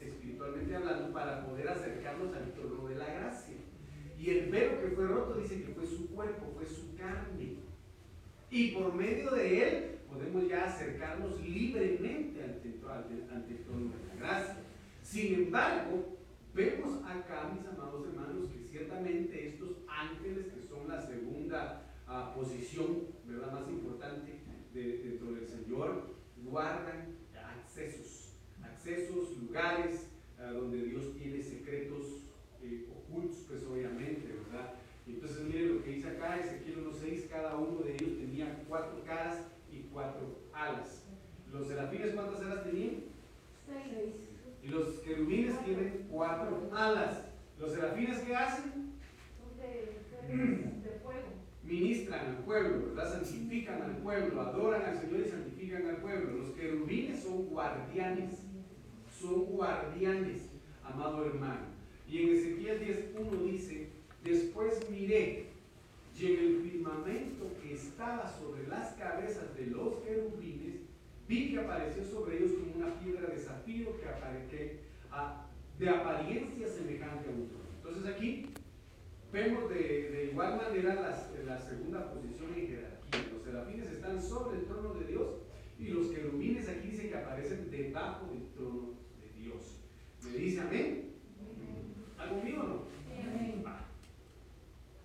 espiritualmente 0.00 0.76
hablando, 0.76 1.12
para 1.12 1.44
poder 1.44 1.68
acercarnos 1.68 2.34
al 2.34 2.52
trono 2.52 2.86
de 2.86 2.94
la 2.94 3.06
gracia. 3.06 3.56
Y 4.16 4.30
el 4.30 4.48
pelo 4.48 4.80
que 4.80 4.88
fue 4.94 5.06
roto 5.06 5.34
dice 5.40 5.62
que 5.62 5.74
fue 5.74 5.86
su 5.86 6.08
cuerpo, 6.10 6.52
fue 6.54 6.66
su 6.66 6.94
carne. 6.96 7.56
Y 8.50 8.70
por 8.70 8.94
medio 8.94 9.32
de 9.32 9.68
él 9.68 9.98
podemos 10.08 10.48
ya 10.48 10.66
acercarnos 10.66 11.40
libremente 11.40 12.42
ante, 12.42 12.80
ante 13.34 13.52
el 13.52 13.64
trono 13.64 13.90
de 13.90 14.06
la 14.06 14.14
gracia. 14.14 14.56
Sin 15.02 15.34
embargo, 15.34 16.17
Vemos 16.58 17.04
acá, 17.04 17.54
mis 17.54 17.64
amados 17.68 18.04
hermanos, 18.08 18.48
que 18.48 18.58
ciertamente 18.68 19.46
estos 19.46 19.76
ángeles, 19.86 20.46
que 20.52 20.60
son 20.60 20.88
la 20.88 21.00
segunda 21.00 21.86
ah, 22.08 22.34
posición, 22.34 23.04
¿verdad?, 23.26 23.52
más 23.52 23.68
importante 23.68 24.40
dentro 24.74 25.34
del 25.34 25.46
Señor, 25.46 26.16
guardan 26.44 27.14
accesos, 27.54 28.32
accesos, 28.60 29.38
lugares 29.38 30.08
donde 30.36 30.82
Dios 30.82 31.14
tiene 31.16 31.40
secretos 31.40 32.24
eh, 32.60 32.88
ocultos, 32.90 33.44
pues 33.46 33.62
obviamente, 33.62 34.26
¿verdad? 34.26 34.74
Entonces 35.06 35.44
mire 35.44 35.66
lo 35.66 35.84
que 35.84 35.90
dice 35.90 36.08
acá, 36.08 36.40
Ezequiel 36.40 36.84
1.6, 36.88 37.28
cada 37.28 37.56
uno 37.56 37.82
de 37.84 37.94
ellos 37.94 38.18
tenía 38.18 38.64
cuatro 38.66 39.04
caras 39.06 39.44
y 39.70 39.82
cuatro 39.92 40.40
alas. 40.52 41.04
¿Los 41.52 41.68
serafines 41.68 42.14
cuántas 42.14 42.40
alas 42.40 42.64
tenían? 42.64 43.04
Seis. 43.64 44.27
Y 44.68 44.70
los 44.70 44.86
querubines 45.00 45.64
tienen 45.64 46.06
cuatro 46.10 46.68
alas. 46.74 47.24
¿Los 47.58 47.72
serafines 47.72 48.18
qué 48.18 48.36
hacen? 48.36 48.92
De, 49.58 51.00
fuego. 51.02 51.28
Ministran 51.62 52.26
al 52.26 52.44
pueblo, 52.44 52.94
¿verdad? 52.94 53.12
Santifican 53.12 53.80
al 53.80 53.96
pueblo, 53.96 54.40
adoran 54.42 54.82
al 54.82 55.00
Señor 55.00 55.20
y 55.20 55.30
santifican 55.30 55.86
al 55.86 55.96
pueblo. 55.96 56.36
Los 56.36 56.50
querubines 56.50 57.22
son 57.22 57.46
guardianes, 57.46 58.42
son 59.18 59.46
guardianes, 59.46 60.42
amado 60.84 61.24
hermano. 61.24 61.66
Y 62.06 62.22
en 62.22 62.36
Ezequiel 62.36 63.14
10.1 63.14 63.50
dice, 63.50 63.88
después 64.22 64.88
miré 64.90 65.46
y 66.18 66.26
en 66.26 66.38
el 66.38 66.62
firmamento 66.62 67.52
que 67.62 67.74
estaba 67.74 68.28
sobre 68.38 68.66
las 68.66 68.92
cabezas 68.94 69.56
de 69.56 69.66
los 69.66 69.94
querubines, 70.00 70.87
vi 71.28 71.50
que 71.50 71.60
apareció 71.60 72.02
sobre 72.04 72.38
ellos 72.38 72.52
como 72.52 72.84
una 72.84 72.98
piedra 72.98 73.28
de 73.28 73.38
zafiro 73.38 74.00
que, 74.00 74.08
apareció 74.08 74.88
de 75.78 75.88
apariencia 75.88 76.68
semejante 76.68 77.28
a 77.28 77.32
un 77.32 77.48
trono. 77.48 77.64
Entonces 77.76 78.06
aquí 78.12 78.46
vemos 79.32 79.68
de, 79.70 80.30
igual 80.32 80.56
manera 80.56 80.94
la 81.46 81.58
segunda 81.60 82.10
posición 82.12 82.54
en 82.56 82.66
jerarquía. 82.66 83.32
Los 83.32 83.42
serafines 83.44 83.86
están 83.92 84.20
sobre 84.20 84.58
el 84.58 84.64
trono 84.64 84.94
de 84.94 85.06
Dios 85.06 85.28
y 85.78 85.88
los 85.88 86.08
querubines 86.08 86.68
aquí 86.68 86.88
dice 86.88 87.08
que 87.08 87.16
aparecen 87.16 87.70
debajo 87.70 88.26
del 88.32 88.48
trono 88.54 88.94
de 89.20 89.40
Dios. 89.40 89.76
¿Me 90.24 90.36
dice 90.36 90.60
amén? 90.60 91.12
¿Algo 92.18 92.42
mío 92.42 92.60
o 92.60 92.66
no? 92.66 92.88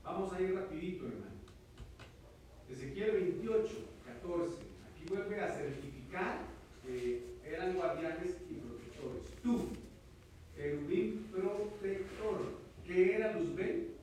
Vamos 0.04 0.34
a 0.34 0.42
ir 0.42 0.54
rapidito, 0.54 1.06
hermano. 1.06 1.32
Ezequiel 2.70 3.12
28, 3.12 3.74
14. 4.06 4.56
Aquí 4.86 5.06
vuelve 5.10 5.40
a 5.40 5.48
que 6.86 7.24
eran 7.44 7.74
guardianes 7.74 8.38
y 8.50 8.54
protectores. 8.56 9.24
Tú, 9.42 9.70
querubín 10.56 11.28
protector. 11.32 12.62
¿Qué 12.86 13.16
era 13.16 13.34
Luzbel? 13.34 13.96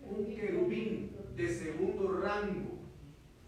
Un 0.00 0.34
querubín 0.34 1.10
de 1.36 1.48
segundo 1.48 2.20
rango. 2.20 2.78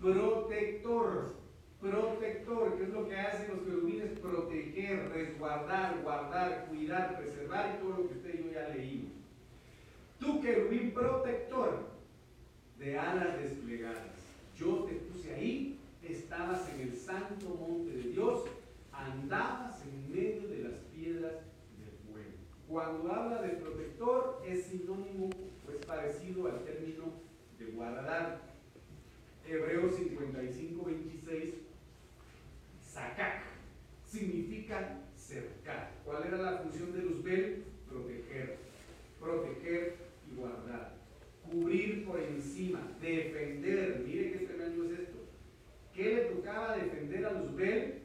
Protector. 0.00 1.35
Protector, 1.80 2.76
¿qué 2.76 2.83
es 2.83 2.88
lo 2.90 3.09
que 3.09 3.16
hacen 3.16 3.48
los 3.56 3.61
querubines? 3.61 4.18
Proteger, 4.18 5.09
resguardar, 5.14 6.02
guardar, 6.02 6.66
cuidar, 6.68 7.18
preservar 7.18 7.74
y 7.74 7.83
todo 7.83 7.96
lo 7.96 8.09
que 8.09 8.14
usted 8.14 8.35
y 8.35 8.44
yo 8.44 8.52
ya 8.52 8.68
leímos. 8.68 9.12
Tú, 10.18 10.42
querubín 10.42 10.92
protector 10.92 11.88
de 12.78 12.98
alas 12.98 13.40
desplegadas. 13.40 14.11
Yo 14.59 14.85
te 14.85 14.92
puse 14.92 15.33
ahí, 15.33 15.79
estabas 16.02 16.68
en 16.70 16.80
el 16.80 16.96
santo 16.96 17.48
monte 17.48 17.90
de 17.90 18.10
Dios, 18.10 18.44
andabas 18.92 19.82
en 19.84 20.12
medio 20.12 20.48
de 20.48 20.64
las 20.64 20.78
piedras 20.94 21.32
del 21.78 21.92
fuego. 22.10 22.32
Cuando 22.68 23.12
habla 23.12 23.42
de 23.42 23.50
protector 23.50 24.42
es 24.46 24.64
sinónimo, 24.64 25.30
pues 25.64 25.84
parecido 25.86 26.46
al 26.48 26.64
término 26.64 27.04
de 27.58 27.66
guardar. 27.66 28.50
Hebreos 29.46 29.96
55, 29.96 30.84
26, 30.84 31.54
Sakak 32.82 33.42
significa 34.06 35.00
cercar. 35.16 35.92
¿Cuál 36.04 36.26
era 36.26 36.38
la 36.38 36.58
función 36.58 36.92
de 36.92 37.02
Luzbel? 37.02 37.64
Proteger. 37.88 38.58
Proteger 39.18 39.96
y 40.30 40.36
guardar 40.36 41.00
cubrir 41.50 42.04
por 42.04 42.20
encima, 42.20 42.80
defender. 43.00 44.02
Mire 44.06 44.32
qué 44.32 44.38
tremendo 44.46 44.84
es 44.84 45.00
esto. 45.00 45.18
¿Qué 45.94 46.14
le 46.14 46.20
tocaba 46.22 46.76
defender 46.76 47.26
a 47.26 47.32
Luzbel? 47.32 48.02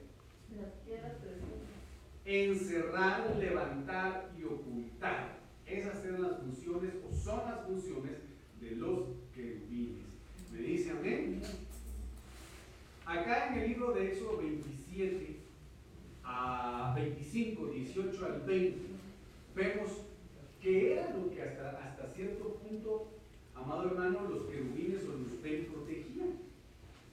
Las 0.59 0.71
piedras 0.85 1.13
Encerrar, 2.25 3.35
levantar 3.37 4.31
y 4.37 4.43
ocultar. 4.43 5.37
Esas 5.67 6.03
eran 6.05 6.23
las 6.23 6.39
funciones 6.39 6.93
o 7.07 7.13
son 7.13 7.39
las 7.45 7.65
funciones 7.65 8.13
de 8.59 8.71
los 8.71 9.03
querubines. 9.33 10.05
¿Me 10.51 10.59
dice 10.59 10.91
amén? 10.91 11.41
Acá 13.05 13.49
en 13.49 13.61
el 13.61 13.69
libro 13.69 13.93
de 13.93 14.07
Éxodo 14.07 14.37
27 14.37 15.35
a 16.23 16.93
25, 16.95 17.67
18 17.67 18.25
al 18.25 18.41
20, 18.41 18.79
vemos 19.55 19.91
que 20.59 20.93
era 20.93 21.11
lo 21.11 21.29
que 21.29 21.43
hasta, 21.43 21.69
hasta 21.77 22.07
cierto 22.15 22.55
punto 22.55 23.15
Amado 23.55 23.87
hermano, 23.87 24.27
los 24.29 24.43
querubines 24.45 25.03
o 25.05 25.17
los 25.17 25.31
protegían. 25.31 26.39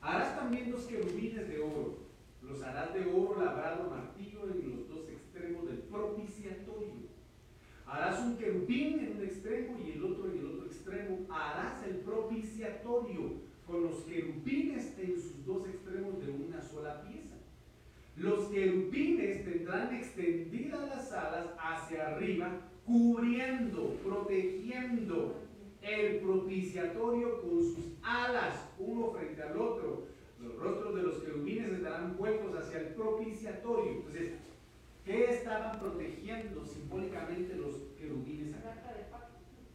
Harás 0.00 0.36
también 0.36 0.70
dos 0.70 0.82
querubines 0.82 1.48
de 1.48 1.60
oro. 1.60 1.98
Los 2.42 2.62
harás 2.62 2.92
de 2.92 3.06
oro 3.06 3.42
labrado 3.42 3.88
martillo 3.88 4.42
en 4.50 4.70
los 4.70 4.88
dos 4.88 5.08
extremos 5.08 5.66
del 5.66 5.78
propiciatorio. 5.78 7.12
Harás 7.86 8.20
un 8.20 8.36
querubín 8.36 8.98
en 8.98 9.16
un 9.16 9.24
extremo 9.24 9.78
y 9.78 9.92
el 9.92 10.04
otro 10.04 10.30
en 10.30 10.38
el 10.38 10.46
otro 10.46 10.66
extremo. 10.66 11.18
Harás 11.30 11.86
el 11.86 11.96
propiciatorio 11.96 13.34
con 13.66 13.84
los 13.84 14.00
querubines 14.00 14.98
en 14.98 15.14
sus 15.14 15.46
dos 15.46 15.68
extremos 15.68 16.20
de 16.24 16.32
una 16.32 16.60
sola 16.60 17.02
pieza. 17.02 17.36
Los 18.16 18.46
querubines 18.46 19.44
tendrán 19.44 19.94
extendidas 19.94 20.88
las 20.88 21.12
alas 21.12 21.46
hacia 21.58 22.08
arriba, 22.08 22.60
cubriendo, 22.84 23.96
protegiendo 24.04 25.42
el 25.82 26.20
propiciatorio 26.20 27.42
con 27.42 27.62
sus 27.62 27.84
alas, 28.02 28.68
uno 28.78 29.10
frente 29.10 29.42
al 29.42 29.56
otro. 29.56 30.06
Los 30.40 30.56
rostros 30.56 30.94
de 30.94 31.02
los 31.02 31.18
querubines 31.18 31.70
estarán 31.70 32.16
vueltos 32.16 32.54
hacia 32.56 32.80
el 32.80 32.86
propiciatorio. 32.94 33.92
Entonces, 33.92 34.32
¿qué 35.04 35.30
estaban 35.30 35.78
protegiendo 35.78 36.64
simbólicamente 36.64 37.54
los 37.56 37.76
querubines 37.98 38.54
acá? 38.54 38.76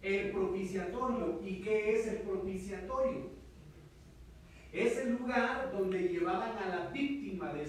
El 0.02 0.32
propiciatorio. 0.32 1.42
¿Y 1.44 1.62
qué 1.62 1.94
es 1.94 2.08
el 2.08 2.18
propiciatorio? 2.20 3.38
Es 4.72 4.98
el 4.98 5.14
lugar 5.14 5.72
donde 5.72 6.08
llevaban 6.08 6.58
a 6.58 6.70
la 6.70 6.88
víctima 6.92 7.54
del 7.54 7.68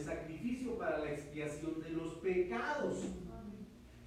para 0.78 0.98
la 0.98 1.12
expiación 1.12 1.80
de 1.82 1.90
los 1.90 2.14
pecados. 2.14 3.04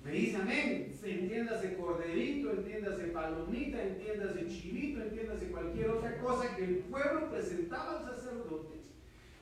Me 0.04 0.12
dice 0.12 0.38
amén. 0.38 0.88
Entiéndase 1.04 1.76
corderito, 1.76 2.52
entiéndase 2.52 3.08
palomita, 3.08 3.82
entiéndase 3.82 4.48
chivito, 4.48 5.02
entiéndase 5.04 5.48
cualquier 5.48 5.90
otra 5.90 6.20
cosa 6.20 6.56
que 6.56 6.64
el 6.64 6.76
pueblo 6.78 7.30
presentaba 7.30 8.00
al 8.00 8.06
sacerdote. 8.06 8.82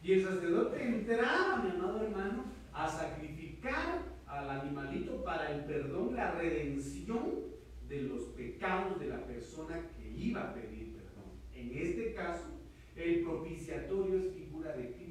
Y 0.04 0.14
el 0.14 0.24
sacerdote 0.24 0.84
entraba, 0.84 1.64
mi 1.64 1.72
amado 1.72 2.04
hermano, 2.04 2.46
a 2.74 2.90
sacrificar 2.90 4.04
al 4.28 4.50
animalito 4.50 5.24
para 5.24 5.54
el 5.54 5.66
perdón, 5.66 6.16
la 6.16 6.32
redención 6.32 7.40
de 7.88 8.04
los 8.04 8.24
pecados 8.30 9.00
de 9.00 9.08
la 9.08 9.26
persona 9.26 9.90
que 9.98 10.10
iba 10.10 10.42
a 10.42 10.54
pedir 10.54 10.94
perdón. 10.94 11.32
En 11.54 11.78
este 11.78 12.14
caso, 12.14 12.46
el 12.96 13.24
propiciatorio 13.24 14.20
es 14.20 14.34
figura 14.34 14.76
de 14.76 14.92
Cristo. 14.92 15.09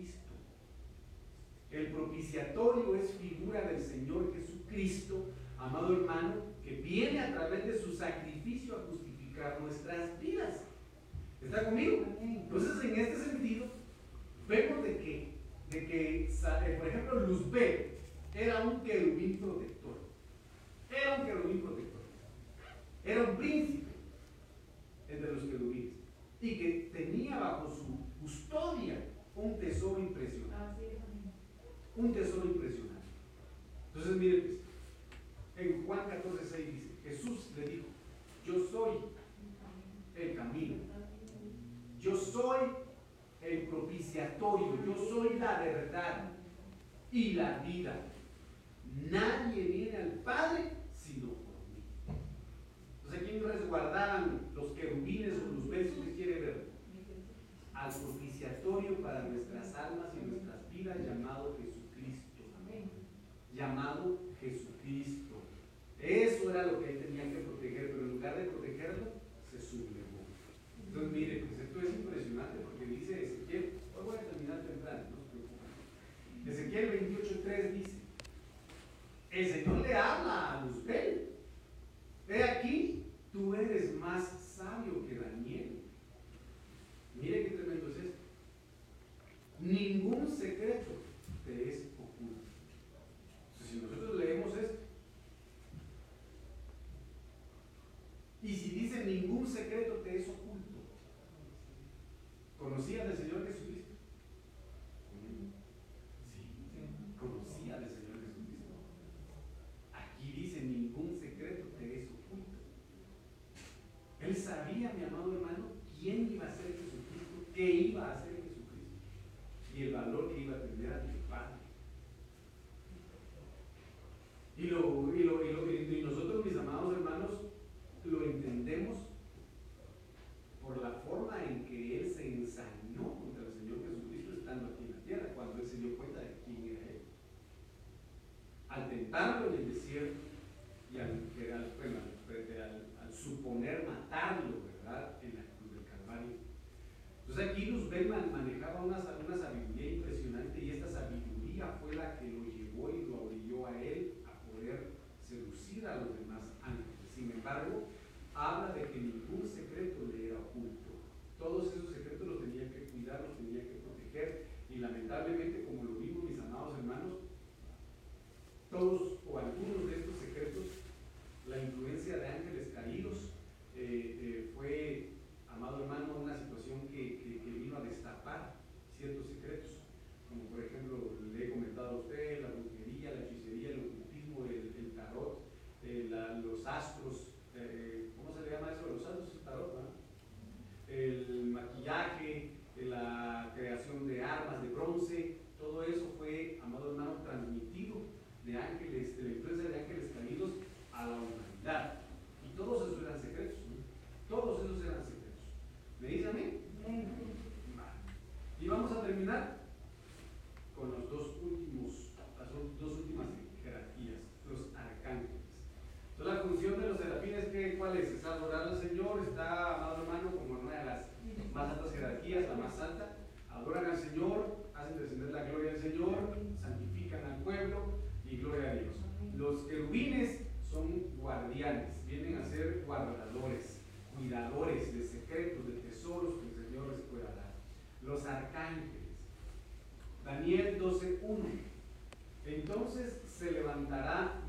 El 1.71 1.89
propiciatorio 1.89 2.95
es 2.95 3.11
figura 3.13 3.63
del 3.63 3.81
Señor 3.81 4.33
Jesucristo 4.35 5.27
amado 5.59 5.93
hermano, 5.93 6.35
que 6.63 6.77
viene 6.77 7.21
a 7.21 7.33
través 7.33 7.67
de 7.67 7.79
su 7.79 7.93
sacrificio 7.93 8.77
a 8.77 8.87
justificar 8.91 9.61
nuestras 9.61 10.21
vidas. 10.21 10.63
¿Está 11.43 11.65
conmigo? 11.65 12.05
Entonces, 12.21 12.85
en 12.85 13.01
este 13.01 13.17
sentido, 13.17 13.67
vemos 14.47 14.83
de 14.83 14.97
que, 14.99 15.33
de 15.71 15.87
que 15.87 16.25
eh, 16.27 16.77
por 16.79 16.89
ejemplo, 16.89 17.21
Luzbel 17.21 17.91
era 18.35 18.63
un 18.63 18.81
querubín 18.83 19.39
protector. 19.39 19.99
Era 20.91 21.21
un 21.21 21.27
querubín 21.27 21.61
protector. 21.61 22.03
Era 23.05 23.23
un 23.31 23.37
príncipe 23.37 23.87
entre 25.09 25.33
los 25.33 25.45
querubines. 25.45 25.95
Y 26.41 26.57
que 26.57 26.91
tenía 26.93 27.39
bajo 27.39 27.71
su 27.71 27.99
custodia 28.21 28.97
un 29.35 29.59
tesoro 29.59 30.01
impresionante. 30.01 30.99
Un 31.99 32.13
tesoro 32.13 32.47
impresionante. 32.47 32.95
Entonces, 33.89 34.17
mire, 34.17 34.41
pues, 35.57 35.67
en 35.67 35.85
Juan 35.85 36.09
14, 36.09 36.45
6 36.45 36.73
dice, 36.73 36.89
Jesús 37.03 37.51
le 37.57 37.67
dijo, 37.67 37.87
yo 38.47 38.55
soy 38.71 38.99
el 40.15 40.37
camino, 40.37 40.77
yo 41.99 42.17
soy 42.17 42.69
el 43.43 43.63
propiciatorio, 43.67 44.79
yo 44.87 44.95
soy 44.95 45.41
la 45.41 45.59
verdad 45.59 46.31
y 47.11 47.33
la 47.33 47.59
vida. 47.59 48.01
Nadie 49.11 49.65
viene 49.65 49.97
al 49.97 50.11
Padre 50.21 50.71
sino 50.95 51.31
por 51.31 51.57
mí. 51.67 51.83
Entonces, 53.03 53.29
¿quién 53.29 53.43
resguardaban 53.43 54.53
los 54.55 54.71
querubines 54.73 55.33
o 55.33 55.53
los 55.53 55.69
besos 55.69 55.99
que 56.05 56.15
quiere 56.15 56.41
ver? 56.41 56.69
Al 57.75 57.93
propiciatorio 57.93 59.03
para 59.03 59.23
nuestras 59.23 59.75
almas 59.75 60.11
y 60.15 60.31
nuestras 60.31 60.73
vidas 60.73 60.99
llamado 61.05 61.57
llamado 63.59 64.19
Jesucristo. 64.41 65.35
Eso 65.99 66.51
era 66.51 66.63
lo 66.67 66.81
que 66.81 66.91
él 66.91 66.99
tenía 67.01 67.25
que 67.25 67.41
proteger, 67.41 67.91
pero 67.91 68.05
en 68.05 68.11
lugar 68.13 68.37
de 68.39 68.45
proteger 68.45 68.68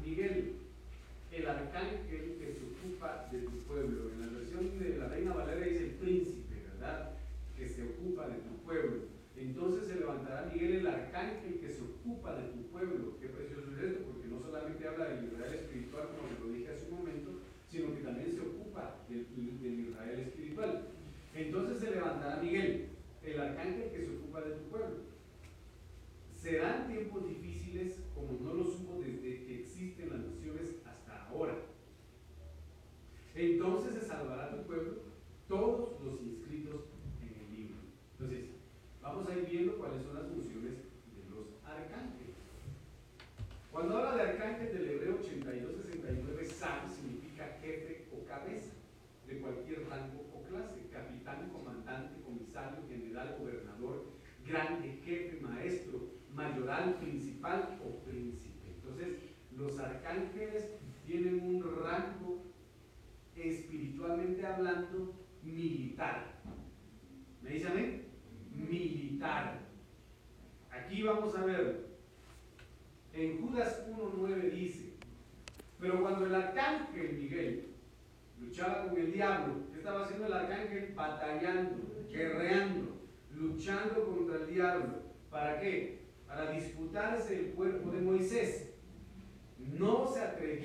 Miguel, 0.03 0.55
el 1.31 1.47
arcángel 1.47 2.37
que 2.39 2.53
se 2.53 2.59
ocupa 2.65 3.27
de 3.31 3.39
tu 3.39 3.57
pueblo 3.67 4.09
en 4.11 4.21
la 4.21 4.27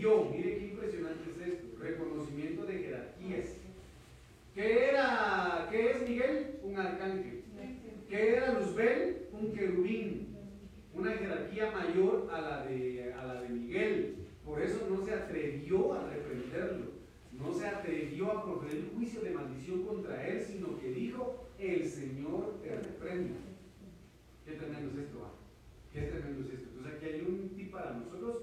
mire 0.05 0.59
qué 0.59 0.67
impresionante 0.67 1.31
es 1.31 1.49
esto, 1.49 1.67
reconocimiento 1.79 2.67
de 2.67 2.79
jerarquías. 2.79 3.57
¿Qué 4.55 4.89
era, 4.91 5.69
qué 5.71 5.91
es 5.91 6.09
Miguel? 6.09 6.61
Un 6.63 6.79
arcángel. 6.79 7.43
¿Qué 8.09 8.37
era 8.37 8.53
Luzbel? 8.53 9.29
Un 9.33 9.53
querubín. 9.53 10.37
Una 10.95 11.13
jerarquía 11.13 11.71
mayor 11.73 12.29
a 12.33 12.41
la 12.41 12.67
de, 12.67 13.15
a 13.15 13.25
la 13.25 13.41
de 13.43 13.49
Miguel. 13.49 14.17
Por 14.45 14.61
eso 14.61 14.87
no 14.89 15.05
se 15.05 15.15
atrevió 15.15 15.95
a 15.95 16.07
reprenderlo, 16.11 16.93
no 17.33 17.53
se 17.55 17.67
atrevió 17.67 18.31
a 18.31 18.45
proferir 18.45 18.91
juicio 18.95 19.23
de 19.23 19.31
maldición 19.31 19.85
contra 19.87 20.29
él, 20.29 20.41
sino 20.43 20.79
que 20.79 20.91
dijo, 20.91 21.49
el 21.59 21.89
Señor 21.89 22.61
te 22.63 22.77
reprenda. 22.77 23.37
Qué 24.45 24.53
tremendo 24.53 24.91
es 24.93 25.07
esto. 25.07 25.25
Ah. 25.25 25.33
Qué 25.93 26.03
tremendo 26.03 26.47
es 26.47 26.55
esto. 26.55 26.69
Entonces 26.69 26.95
aquí 26.95 27.07
hay 27.07 27.21
un 27.23 27.49
tip 27.57 27.73
para 27.73 27.95
nosotros 27.95 28.43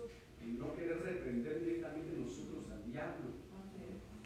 no 0.62 0.76
querer 0.76 1.02
reprender 1.02 1.60
directamente 1.60 2.18
nosotros 2.18 2.70
al 2.72 2.86
diablo, 2.86 3.42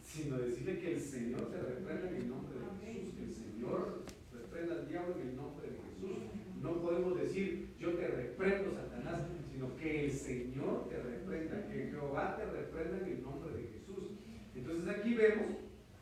sino 0.02 0.38
decirle 0.38 0.78
que 0.78 0.92
el 0.92 1.00
Señor 1.00 1.50
te 1.50 1.58
reprenda 1.58 2.08
en 2.08 2.16
el 2.16 2.28
nombre 2.28 2.58
de 2.58 2.92
Jesús, 2.92 3.14
que 3.14 3.24
el 3.24 3.32
Señor 3.32 4.02
reprenda 4.32 4.74
al 4.74 4.88
diablo 4.88 5.14
en 5.20 5.28
el 5.28 5.36
nombre 5.36 5.68
de 5.70 5.76
Jesús. 5.76 6.16
No 6.62 6.80
podemos 6.80 7.18
decir 7.18 7.74
yo 7.78 7.94
te 7.94 8.06
reprendo, 8.08 8.72
Satanás, 8.72 9.22
sino 9.50 9.76
que 9.76 10.04
el 10.04 10.12
Señor 10.12 10.88
te 10.88 11.02
reprenda, 11.02 11.66
que 11.68 11.90
Jehová 11.90 12.36
te 12.36 12.46
reprenda 12.46 12.98
en 12.98 13.12
el 13.12 13.22
nombre 13.22 13.52
de 13.56 13.68
Jesús. 13.68 14.12
Entonces 14.54 14.88
aquí 14.88 15.14
vemos 15.14 15.56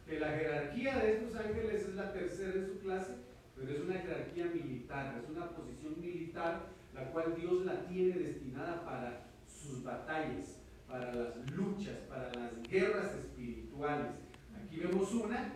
que 0.07 0.19
la 0.21 0.31
jerarquía 0.31 0.99
de 0.99 1.13
estos 1.15 1.35
ángeles 1.35 1.89
es 1.89 1.95
la 1.95 2.13
tercera 2.13 2.55
en 2.55 2.67
su 2.67 2.79
clase, 2.81 3.15
pero 3.57 3.73
es 3.73 3.81
una 3.81 3.95
jerarquía 3.95 4.47
militar, 4.47 5.21
es 5.23 5.31
una 5.31 5.51
posición 5.51 6.01
militar 6.01 6.75
la 6.95 7.11
cual 7.11 7.35
Dios 7.37 7.65
la 7.65 7.87
tiene 7.87 8.19
destinada 8.19 8.85
para 8.85 9.24
sus 9.65 9.83
batallas, 9.83 10.59
para 10.89 11.13
las 11.15 11.51
luchas, 11.51 11.97
para 12.09 12.33
las 12.35 12.63
guerras 12.69 13.15
espirituales. 13.15 14.13
Aquí 14.57 14.79
vemos 14.79 15.13
una 15.15 15.55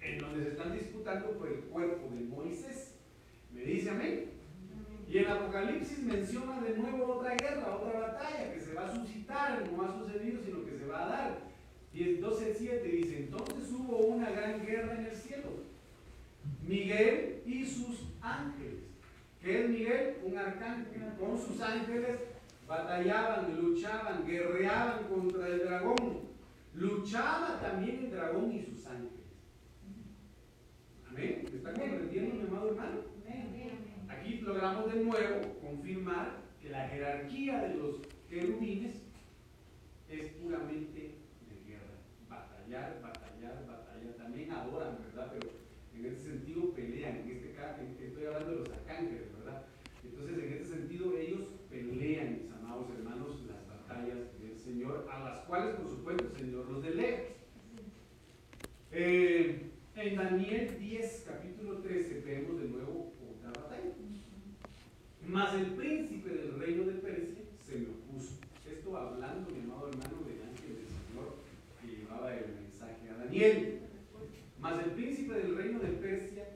en 0.00 0.18
donde 0.18 0.44
se 0.44 0.50
están 0.50 0.72
disputando 0.72 1.30
por 1.32 1.48
el 1.48 1.60
cuerpo 1.60 2.14
de 2.14 2.22
Moisés. 2.22 2.94
¿Me 3.52 3.62
dice 3.62 3.90
amén? 3.90 4.30
Y 5.08 5.18
en 5.18 5.26
Apocalipsis 5.26 5.98
menciona 6.00 6.60
de 6.60 6.76
nuevo 6.76 7.14
otra 7.14 7.34
guerra, 7.34 7.76
otra 7.76 8.00
batalla 8.00 8.52
que 8.52 8.60
se 8.60 8.74
va 8.74 8.86
a 8.86 8.94
suscitar, 8.94 9.70
no 9.70 9.82
ha 9.82 9.98
sucedido, 9.98 10.42
sino 10.42 10.64
que 10.64 10.78
se 10.78 10.86
va 10.86 11.04
a 11.04 11.08
dar. 11.08 11.38
Y 11.92 12.18
12.7 12.18 12.82
dice, 12.82 13.18
entonces 13.18 13.70
hubo 13.72 13.98
una 13.98 14.30
gran 14.30 14.64
guerra 14.64 14.94
en 14.98 15.06
el 15.06 15.16
cielo. 15.16 15.50
Miguel 16.66 17.42
y 17.44 17.66
sus 17.66 18.04
ángeles. 18.22 18.80
¿Qué 19.42 19.64
es 19.64 19.68
Miguel? 19.68 20.16
Un 20.24 20.38
arcángel. 20.38 21.02
Con 21.18 21.38
sus 21.38 21.60
ángeles 21.60 22.18
batallaban, 22.72 23.54
luchaban, 23.60 24.26
guerreaban 24.26 25.04
contra 25.04 25.46
el 25.46 25.58
dragón. 25.58 26.32
Luchaba 26.74 27.60
también 27.60 28.04
el 28.04 28.10
dragón 28.10 28.50
y 28.50 28.62
sus 28.62 28.86
ángeles. 28.86 29.12
Amén. 31.06 31.44
¿Me 31.50 31.56
está 31.58 31.72
comprendiendo, 31.74 32.34
mi 32.34 32.48
amado 32.48 32.68
hermano? 32.70 33.12
Aquí 34.08 34.40
logramos 34.40 34.92
de 34.92 35.04
nuevo 35.04 35.60
confirmar 35.60 36.38
que 36.62 36.70
la 36.70 36.88
jerarquía 36.88 37.62
de 37.62 37.74
los 37.74 37.96
querubines 38.30 39.02
es 40.08 40.28
puramente 40.32 41.18
de 41.48 41.70
guerra. 41.70 41.98
Batallar, 42.28 43.00
batallar, 43.02 43.66
batallar. 43.66 44.14
También 44.16 44.50
adoran, 44.50 44.98
¿verdad? 45.04 45.32
Pero 45.32 45.50
en 45.94 46.06
ese 46.06 46.24
sentido 46.24 46.72
pelean. 46.72 47.16
En 47.16 47.30
este 47.30 47.52
caso, 47.52 47.82
estoy 48.00 48.24
hablando 48.26 48.50
de 48.50 48.58
los 48.60 48.70
arcángeles, 48.70 49.32
¿verdad? 49.38 49.64
Entonces, 50.04 50.38
en 50.38 50.52
ese 50.52 50.64
sentido, 50.64 51.16
ellos 51.16 51.42
pelean, 51.70 52.42
mis 52.42 52.52
amados 52.52 52.86
hermanos, 52.90 53.40
las 53.46 53.66
batallas 53.66 54.38
del 54.40 54.56
Señor, 54.56 55.08
a 55.10 55.20
las 55.20 55.41
cuales, 55.52 55.74
por 55.74 55.90
supuesto, 55.90 56.24
Señor 56.34 56.66
los 56.70 56.82
delega. 56.82 57.24
Eh, 58.90 59.70
en 59.96 60.16
Daniel 60.16 60.78
10, 60.80 61.24
capítulo 61.28 61.80
13, 61.80 62.22
vemos 62.24 62.58
de 62.58 62.68
nuevo 62.68 63.12
otra 63.30 63.60
batalla. 63.60 63.92
Mas 65.28 65.52
el 65.52 65.66
príncipe 65.74 66.30
del 66.30 66.58
reino 66.58 66.84
de 66.84 66.92
Persia 66.94 67.42
se 67.66 67.76
me 67.80 67.88
opuso. 67.88 68.40
Esto 68.66 68.96
hablando, 68.96 69.50
mi 69.50 69.60
amado 69.60 69.88
hermano, 69.88 70.24
del 70.24 70.40
ángel 70.40 70.74
del 70.74 70.88
Señor 70.88 71.36
que 71.82 71.98
llevaba 71.98 72.34
el 72.34 72.54
mensaje 72.54 73.10
a 73.10 73.18
Daniel. 73.22 73.80
Mas 74.58 74.86
el 74.86 74.92
príncipe 74.92 75.34
del 75.34 75.54
reino 75.54 75.80
de 75.80 75.88
Persia 75.88 76.48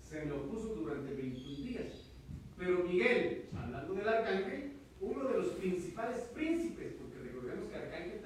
se 0.00 0.24
me 0.24 0.32
opuso 0.32 0.68
durante 0.74 1.12
21 1.12 1.66
días. 1.66 2.12
Pero 2.56 2.84
Miguel, 2.84 3.44
hablando 3.54 3.92
del 3.92 4.08
arcángel, 4.08 4.72
uno 5.02 5.28
de 5.28 5.34
los 5.34 5.48
principales 5.48 6.20
príncipes, 6.34 6.94
porque 6.94 7.18
recordemos 7.18 7.68
que 7.68 7.76
arcángel 7.76 8.17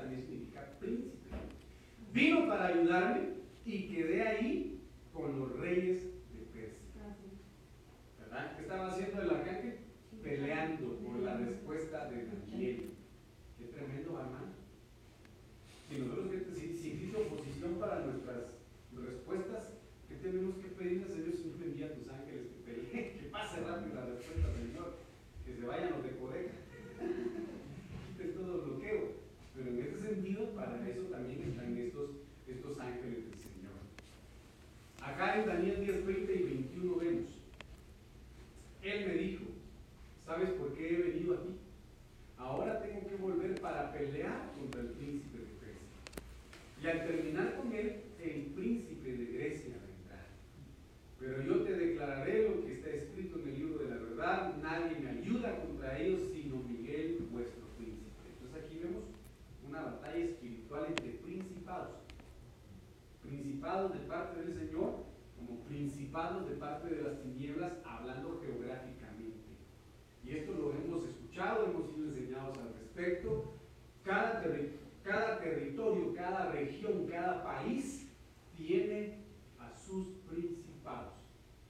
vino 2.13 2.47
para 2.47 2.67
ayudarme 2.67 3.29
y 3.65 3.89
quedé 3.89 4.23
ahí 4.23 4.81
con 5.13 5.39
los 5.39 5.59
reyes 5.59 6.05
de 6.05 6.41
Persia. 6.53 7.17
¿Verdad? 8.19 8.57
¿Qué 8.57 8.63
estaba 8.63 8.89
haciendo 8.89 9.23
el 9.23 9.31
arcángel? 9.31 9.79
Peleando 10.23 10.99
por 10.99 11.19
la 11.21 11.37
respuesta 11.37 12.09
de 12.11 12.27
Daniel. 12.27 12.91
Qué 13.59 13.65
tremendo, 13.67 14.19
hermano. 14.19 14.53
Si 15.89 15.99
nosotros, 15.99 16.31
si, 16.55 16.75
si 16.75 16.91
existe 16.93 17.17
oposición 17.17 17.75
para 17.79 18.01
nuestras 18.07 18.53
respuestas, 18.97 19.73
¿qué 20.09 20.15
tenemos 20.17 20.57
que 20.57 20.69
pedirle 20.69 21.05
al 21.05 21.11
Señor? 21.11 21.37
Señor, 21.37 21.63
envía 21.63 21.87
a 21.87 21.95
tus 21.95 22.09
ángeles 22.09 22.47
que 22.49 22.73
peleen, 22.73 23.19
que 23.19 23.29
pase 23.31 23.61
rápido 23.61 23.95
la 23.97 24.07
respuesta, 24.07 24.53
Señor, 24.55 24.97
que 25.45 25.55
se 25.55 25.67
vayan 25.67 25.91
los 25.91 26.05
de 26.05 26.17
Codeca, 26.17 26.53
quiten 28.17 28.35
todo 28.35 28.63
bloqueo. 28.63 29.23
Pero 29.55 29.69
en 29.69 29.79
ese 29.81 29.99
sentido, 29.99 30.51
para 30.55 30.89
eso 30.89 31.03
también 31.03 31.43
están 31.43 31.77
estos, 31.77 32.11
estos 32.47 32.79
ángeles 32.79 33.31
del 33.31 33.39
Señor. 33.39 33.77
Acá 35.03 35.41
en 35.41 35.47
Daniel 35.47 35.85
10, 35.85 36.07
20 36.07 36.35
y 36.35 36.43
21 36.43 36.97
vemos, 36.97 37.31
Él 38.83 39.07
me 39.07 39.15
dijo, 39.15 39.45
¿sabes 40.25 40.51
por 40.51 40.73
qué 40.75 40.95
he 40.95 41.03
venido 41.03 41.35
aquí? 41.35 41.57
Ahora 42.39 42.83
tengo 42.83 43.07
que 43.07 43.17
volver 43.17 43.61
para 43.61 43.93
pelear 43.93 44.53
contra 44.59 44.81
el 44.81 44.89
príncipe 44.89 45.39
de 45.39 45.45
Grecia. 45.61 46.83
Y 46.83 46.87
al 46.87 47.07
terminar 47.07 47.57
con 47.57 47.73
él, 47.73 48.03
el 48.21 48.41
príncipe 48.55 49.13
de 49.13 49.27
Grecia 49.27 49.75
vendrá. 49.75 50.27
Pero 51.21 51.43
yo 51.43 51.63
te 51.63 51.73
declararé 51.73 52.49
lo 52.49 52.65
que 52.65 52.73
está 52.73 52.91
escrito 52.91 53.39
en 53.39 53.49
el 53.49 53.59
libro 53.59 53.79
de 53.79 53.91
la 53.91 53.97
verdad. 53.97 54.57
Nadie 54.63 54.99
me 54.99 55.11
ayuda 55.11 55.61
contra 55.61 55.99
ellos 55.99 56.23
sino 56.33 56.57
Miguel, 56.57 57.29
vuestro 57.31 57.63
príncipe. 57.77 58.11
Entonces 58.33 58.65
aquí 58.65 58.79
vemos 58.83 59.05
una 59.69 59.83
batalla 59.83 60.25
espiritual 60.25 60.87
entre 60.89 61.11
principados. 61.11 61.97
Principados 63.23 63.93
de 63.95 64.01
parte 64.01 64.43
del 64.43 64.53
Señor 64.53 65.05
como 65.39 65.61
principados 65.65 66.49
de 66.49 66.57
parte 66.57 66.95
de 66.95 67.03
las 67.03 67.23
tinieblas, 67.23 67.73
hablando 67.85 68.41
geográficamente. 68.41 69.39
Y 70.25 70.37
esto 70.37 70.53
lo 70.53 70.73
hemos 70.73 71.05
escuchado, 71.05 71.67
hemos 71.67 71.91
sido 71.91 72.09
enseñados 72.09 72.57
al 72.59 72.75
respecto. 72.75 73.55
Cada, 74.05 74.41
terri 74.41 74.73
cada 75.03 75.41
territorio, 75.41 76.15
cada 76.15 76.53
región, 76.53 77.07
cada 77.07 77.43
país 77.43 78.09
tiene 78.57 79.19
a 79.59 79.75
sus 79.77 80.07
principados, 80.29 81.15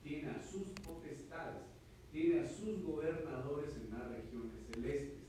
tiene 0.03 0.31
a 0.31 0.43
sus 0.43 0.69
potestades, 0.87 1.63
tiene 2.11 2.41
a 2.41 2.47
sus 2.47 2.83
gobernadores 2.83 3.75
en 3.77 3.99
las 3.99 4.09
regiones 4.09 4.53
celestes, 4.71 5.23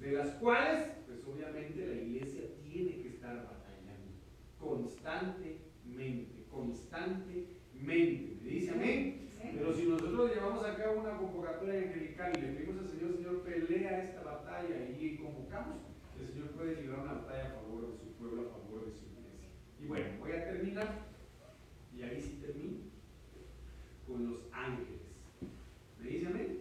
de 0.00 0.12
las 0.12 0.30
cuales, 0.36 0.88
pues 1.06 1.24
obviamente 1.26 1.86
la 1.86 1.94
iglesia 1.94 2.42
tiene 2.64 3.02
que 3.02 3.08
estar 3.08 3.36
batallando 3.36 4.12
constantemente, 4.58 6.44
constantemente. 6.50 8.36
¿Me 8.42 8.50
dice 8.50 8.70
amén? 8.72 9.30
Pero 9.54 9.72
si 9.74 9.86
nosotros 9.86 10.34
llevamos 10.34 10.64
a 10.64 10.76
cabo 10.76 11.00
una 11.00 11.16
convocatoria 11.16 11.80
angelical 11.80 12.32
y 12.36 12.40
le 12.40 12.48
pedimos 12.48 12.78
al 12.78 12.88
Señor, 12.88 13.16
Señor, 13.16 13.42
pelea 13.42 14.04
esta 14.04 14.22
batalla 14.22 14.88
y 14.98 15.16
convocamos, 15.16 15.78
el 16.20 16.28
Señor 16.28 16.48
puede 16.50 16.80
librar 16.80 17.00
una 17.00 17.12
batalla 17.14 17.46
a 17.46 17.54
favor 17.54 17.92
de 17.92 17.98
su 17.98 18.12
pueblo, 18.14 18.42
a 18.42 18.50
favor 18.50 18.86
de 18.86 18.92
su 18.92 19.04
iglesia. 19.04 19.48
Y 19.80 19.86
bueno, 19.86 20.06
voy 20.18 20.32
a 20.32 20.44
terminar, 20.44 21.06
y 21.96 22.02
ahí 22.02 22.20
sí 22.20 22.38
termino, 22.40 22.78
con 24.06 24.30
los 24.30 24.40
ángeles. 24.52 25.00
¿Me 26.00 26.08
dice 26.08 26.26
amén? 26.26 26.58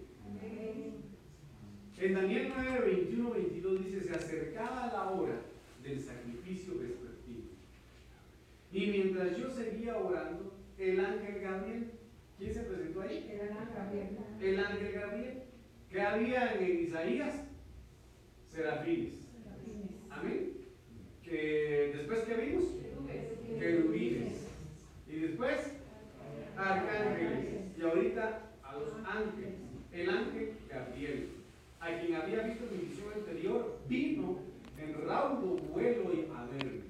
En 2.06 2.14
Daniel 2.14 2.54
9, 2.56 2.82
21, 2.86 3.32
22 3.32 3.86
dice, 3.86 4.02
se 4.02 4.14
acercaba 4.14 4.92
la 4.94 5.10
hora 5.10 5.42
del 5.82 6.00
sacrificio 6.00 6.78
vespertino. 6.78 7.50
Y 8.72 8.86
mientras 8.92 9.36
yo 9.36 9.50
seguía 9.50 9.98
orando, 9.98 10.54
el 10.78 11.00
ángel 11.00 11.42
Gabriel, 11.42 11.92
¿quién 12.38 12.54
se 12.54 12.62
presentó 12.62 13.02
ahí? 13.02 13.28
El 13.28 13.42
ángel 13.42 13.74
Gabriel. 13.76 14.18
El 14.40 14.60
ángel 14.60 14.92
Gabriel. 14.92 15.44
¿Qué 15.90 16.02
había 16.02 16.54
en 16.54 16.80
Isaías? 16.84 17.44
Serafines. 18.50 19.14
Amén. 20.12 20.52
Que 21.24 21.92
después 21.98 22.20
que 22.20 22.36
vimos? 22.36 22.66
Querubines. 23.58 24.48
Y 25.10 25.20
después, 25.22 25.72
arcángeles. 26.56 27.76
Y 27.76 27.82
ahorita 27.82 28.52
a 28.62 28.74
los 28.78 28.94
ángeles. 29.08 29.56
El 29.92 30.10
ángel 30.10 30.52
Gabriel, 30.70 31.30
a 31.86 32.00
quien 32.00 32.16
había 32.16 32.42
visto 32.42 32.66
mi 32.72 32.88
visión 32.90 33.14
anterior, 33.14 33.80
vino 33.88 34.40
en 34.78 35.08
raudo 35.08 35.58
vuelo 35.58 36.10
a 36.36 36.46
verme. 36.46 36.82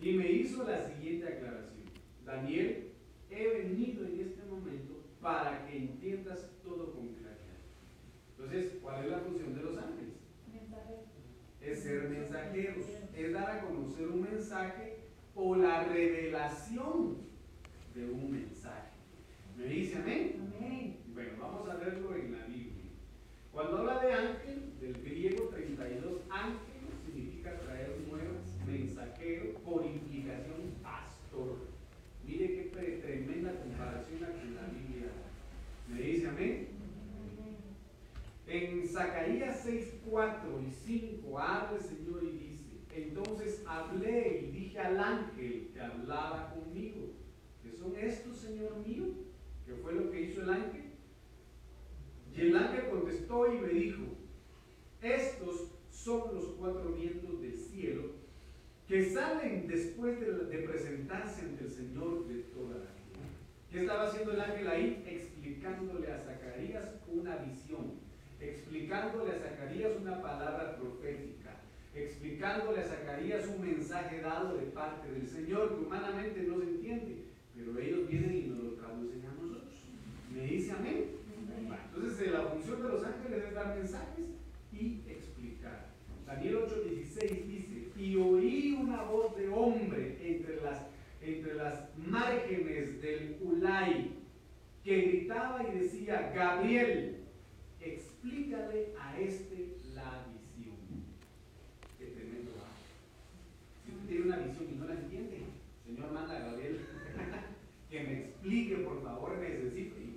Y 0.00 0.14
me 0.14 0.32
hizo 0.32 0.64
la 0.64 0.82
siguiente 0.88 1.26
aclaración. 1.28 1.84
Daniel, 2.24 2.92
he 3.28 3.48
venido 3.48 4.06
en 4.06 4.20
este 4.20 4.42
momento 4.46 4.94
para 5.20 5.66
que 5.66 5.76
entiendas 5.76 6.50
todo 6.64 6.92
con 6.92 7.08
claridad. 7.08 7.60
Entonces, 8.30 8.78
¿cuál 8.80 9.04
es 9.04 9.10
la 9.10 9.18
función 9.18 9.54
de 9.54 9.62
los 9.62 9.76
ángeles? 9.76 10.14
Es 11.60 11.82
ser 11.82 12.08
mensajeros, 12.08 12.86
es 13.14 13.32
dar 13.34 13.50
a 13.50 13.60
conocer 13.60 14.08
un 14.08 14.22
mensaje 14.22 15.00
o 15.34 15.54
la 15.54 15.84
revelación 15.84 17.18
de 17.94 18.10
un 18.10 18.32
mensaje. 18.32 18.88
¿Me 19.58 19.66
dice 19.66 19.96
amén? 19.96 20.50
Amén. 20.56 20.96
Bueno, 21.12 21.32
vamos 21.38 21.68
a 21.68 21.74
verlo 21.74 22.16
en 22.16 22.32
la. 22.32 22.49
Cuando 23.60 23.76
habla 23.76 24.00
de 24.00 24.12
ángel, 24.14 24.72
del 24.80 25.02
griego 25.02 25.50
32, 25.50 26.22
ángel 26.30 26.88
significa 27.04 27.60
traer 27.60 27.94
nuevas, 28.08 28.56
mensajero, 28.66 29.52
por 29.62 29.84
implicación 29.84 30.72
pastor. 30.82 31.58
Mire 32.26 32.54
qué 32.54 33.02
tremenda 33.02 33.60
comparación 33.60 34.24
aquí 34.24 34.46
en 34.46 34.54
la 34.54 34.62
Biblia. 34.62 35.10
¿Me 35.88 36.00
dice 36.00 36.28
amén? 36.28 36.68
En 38.46 38.88
Zacarías 38.88 39.60
6, 39.62 39.92
4 40.08 40.62
y 40.66 40.70
5 40.70 41.38
habla 41.38 41.76
el 41.76 41.84
Señor 41.84 42.24
y 42.24 42.30
dice, 42.30 42.64
entonces 42.94 43.62
hablé 43.66 44.38
y 44.38 44.52
dije 44.52 44.78
al 44.78 44.98
ángel 44.98 45.68
que 45.74 45.80
hablaba 45.82 46.54
conmigo, 46.54 47.10
que 47.62 47.72
son 47.72 47.94
estos, 47.94 48.38
Señor 48.38 48.78
mío, 48.86 49.04
que 49.66 49.74
fue 49.74 49.92
lo 49.92 50.10
que 50.10 50.22
hizo 50.22 50.44
el 50.44 50.48
ángel 50.48 50.79
y 52.40 52.46
el 52.46 52.56
ángel 52.56 52.88
contestó 52.88 53.52
y 53.52 53.58
me 53.58 53.68
dijo, 53.68 54.02
estos 55.02 55.72
son 55.90 56.34
los 56.34 56.46
cuatro 56.58 56.92
vientos 56.92 57.42
del 57.42 57.54
cielo 57.54 58.12
que 58.88 59.04
salen 59.04 59.68
después 59.68 60.18
de, 60.18 60.58
presentarse 60.60 61.42
ante 61.42 61.64
el 61.64 61.70
Señor 61.70 62.26
de 62.28 62.42
toda 62.44 62.78
la 62.78 62.94
tierra. 62.94 63.28
¿Qué 63.70 63.80
estaba 63.80 64.08
haciendo 64.08 64.32
el 64.32 64.40
ángel 64.40 64.68
ahí? 64.68 65.04
Explicándole 65.06 66.10
a 66.10 66.18
Zacarías 66.18 66.94
una 67.08 67.36
visión, 67.36 67.92
explicándole 68.40 69.32
a 69.32 69.38
Zacarías 69.38 69.92
una 70.00 70.22
palabra 70.22 70.76
profética, 70.76 71.60
explicándole 71.94 72.80
a 72.80 72.84
Zacarías 72.84 73.48
un 73.48 73.60
mensaje 73.60 74.22
dado 74.22 74.56
de 74.56 74.66
parte 74.68 75.12
del 75.12 75.28
Señor 75.28 75.76
que 75.76 75.84
humanamente 75.84 76.42
no 76.44 76.58
se 76.58 76.70
entiende, 76.70 77.16
pero 77.54 77.78
ellos 77.78 78.08
vienen 78.08 78.34
y 78.34 78.48
nos 78.48 78.64
lo 78.64 78.70
traducen 78.72 79.26
a 79.26 79.34
nosotros. 79.34 79.74
¿Me 80.34 80.46
dice 80.46 80.72
amén? 80.72 81.19
Entonces, 81.76 82.26
eh, 82.26 82.30
la 82.30 82.42
función 82.42 82.82
de 82.82 82.88
los 82.88 83.04
ángeles 83.04 83.44
es 83.44 83.54
dar 83.54 83.76
mensajes 83.76 84.26
y 84.72 85.02
explicar. 85.08 85.90
Daniel 86.26 86.58
8:16 86.58 87.46
dice, 87.46 87.92
y 87.96 88.16
oí 88.16 88.78
una 88.80 89.02
voz 89.02 89.36
de 89.36 89.48
hombre 89.48 90.18
entre 90.22 90.60
las, 90.62 90.86
entre 91.20 91.54
las 91.54 91.96
márgenes 91.96 93.02
del 93.02 93.36
Ulay, 93.42 94.12
que 94.84 95.00
gritaba 95.02 95.66
y 95.68 95.78
decía, 95.78 96.32
Gabriel, 96.34 97.16
explícale 97.80 98.94
a 98.98 99.20
este 99.20 99.76
la 99.94 100.26
visión. 100.32 100.76
Qué 101.98 102.06
tremendo. 102.06 102.52
Si 103.84 103.92
usted 103.92 104.08
tiene 104.08 104.26
una 104.26 104.38
visión 104.38 104.68
y 104.72 104.78
no 104.78 104.86
la 104.86 104.94
entiende, 104.94 105.40
Señor, 105.84 106.12
manda 106.12 106.36
a 106.36 106.50
Gabriel 106.50 106.80
que 107.90 108.00
me 108.00 108.20
explique, 108.20 108.76
por 108.76 109.02
favor, 109.02 109.36
necesito 109.38 109.98
y 109.98 110.10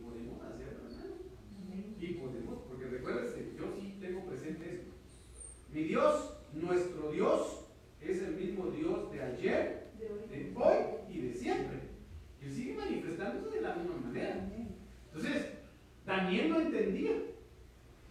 podemos, 2.16 2.60
porque 2.68 2.86
recuérdense, 2.86 3.54
yo 3.58 3.74
sí 3.80 3.98
tengo 4.02 4.26
presente 4.26 4.76
esto. 4.76 4.92
Mi 5.74 5.84
Dios, 5.86 6.38
nuestro 6.54 7.12
Dios, 7.12 7.66
es 8.00 8.22
el 8.22 8.36
mismo 8.36 8.70
Dios 8.70 9.12
de 9.12 9.22
ayer, 9.22 9.88
de 9.98 10.54
hoy 10.56 10.76
y 11.12 11.22
de 11.22 11.34
siempre. 11.34 11.80
Y 12.40 12.50
sigue 12.50 12.76
manifestándose 12.76 13.56
de 13.56 13.62
la 13.62 13.76
misma 13.76 13.96
manera. 13.96 14.48
Entonces, 15.08 15.48
Daniel 16.06 16.50
no 16.50 16.62
entendía, 16.62 17.14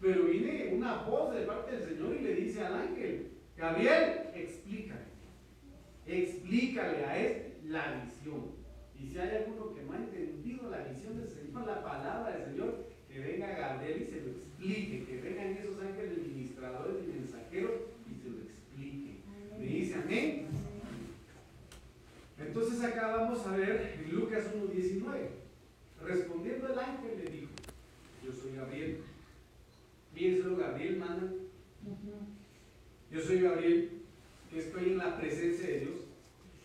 pero 0.00 0.24
viene 0.24 0.74
una 0.74 1.02
voz 1.04 1.34
de 1.34 1.42
parte 1.42 1.76
del 1.76 1.84
Señor 1.84 2.16
y 2.16 2.24
le 2.24 2.34
dice 2.34 2.64
al 2.64 2.74
ángel, 2.74 3.30
Gabriel, 3.56 4.30
explícale, 4.34 5.02
explícale 6.06 7.04
a 7.04 7.18
este 7.18 7.60
la 7.68 8.02
visión. 8.02 8.56
Y 8.98 9.06
si 9.06 9.18
hay 9.18 9.36
alguno 9.36 9.72
que 9.72 9.82
no 9.82 9.92
ha 9.92 9.96
entendido 9.98 10.68
la 10.68 10.84
visión 10.84 11.16
del 11.16 11.28
Señor, 11.28 11.66
la 11.66 11.82
palabra 11.84 12.36
del 12.36 12.44
Señor, 12.44 12.86
que 13.08 13.20
venga 13.20 13.46
Gabriel 13.46 14.02
y 14.02 14.04
se 14.04 14.20
lo 14.20 14.30
explique, 14.30 15.04
que 15.04 15.20
vengan 15.20 15.52
esos 15.52 15.80
ángeles 15.80 16.18
ministradores 16.26 16.96
y 17.06 17.21
y 17.60 18.14
se 18.14 18.30
lo 18.30 18.38
explique. 18.42 19.18
Me 19.58 19.66
dice 19.66 19.94
amén. 19.94 20.46
Entonces 22.38 22.82
acá 22.82 23.16
vamos 23.16 23.46
a 23.46 23.56
ver 23.56 23.98
en 23.98 24.14
Lucas 24.14 24.44
1.19. 24.54 25.28
Respondiendo 26.02 26.72
el 26.72 26.78
ángel 26.78 27.18
le 27.24 27.30
dijo, 27.30 27.52
yo 28.24 28.32
soy 28.32 28.56
Gabriel. 28.56 29.02
Bien, 30.14 30.42
solo 30.42 30.56
Gabriel 30.56 30.96
manda. 30.98 31.32
Yo 33.10 33.20
soy 33.20 33.40
Gabriel, 33.40 34.02
que 34.50 34.58
estoy 34.58 34.90
en 34.90 34.98
la 34.98 35.18
presencia 35.18 35.66
de 35.66 35.80
Dios 35.80 35.96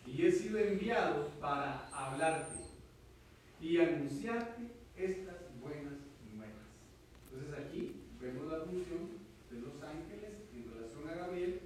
y 0.05 0.25
he 0.25 0.31
sido 0.31 0.57
enviado 0.57 1.29
para 1.41 1.87
hablarte 1.89 2.55
y 3.61 3.77
anunciarte 3.77 4.71
estas 4.95 5.35
buenas 5.61 6.07
entonces 7.37 7.65
aquí 7.65 8.01
vemos 8.19 8.51
la 8.51 8.61
función 8.61 9.09
de 9.51 9.59
los 9.61 9.81
ángeles 9.83 10.31
en 10.55 10.73
relación 10.73 11.07
a 11.07 11.13
Gabriel 11.13 11.59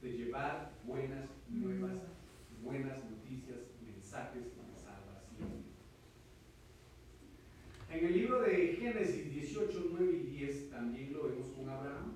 de 0.00 0.12
llevar 0.12 0.72
buenas 0.84 1.28
nuevas, 1.48 1.98
buenas 2.62 2.98
noticias, 3.10 3.58
mensajes 3.84 4.44
de 4.44 4.76
salvación. 4.76 5.64
En 7.90 8.06
el 8.06 8.12
libro 8.12 8.42
de 8.42 8.76
Génesis 8.80 9.32
18, 9.32 9.88
9 9.98 10.12
y 10.12 10.30
10 10.36 10.70
también 10.70 11.12
lo 11.12 11.24
vemos 11.24 11.48
con 11.50 11.68
Abraham. 11.68 12.14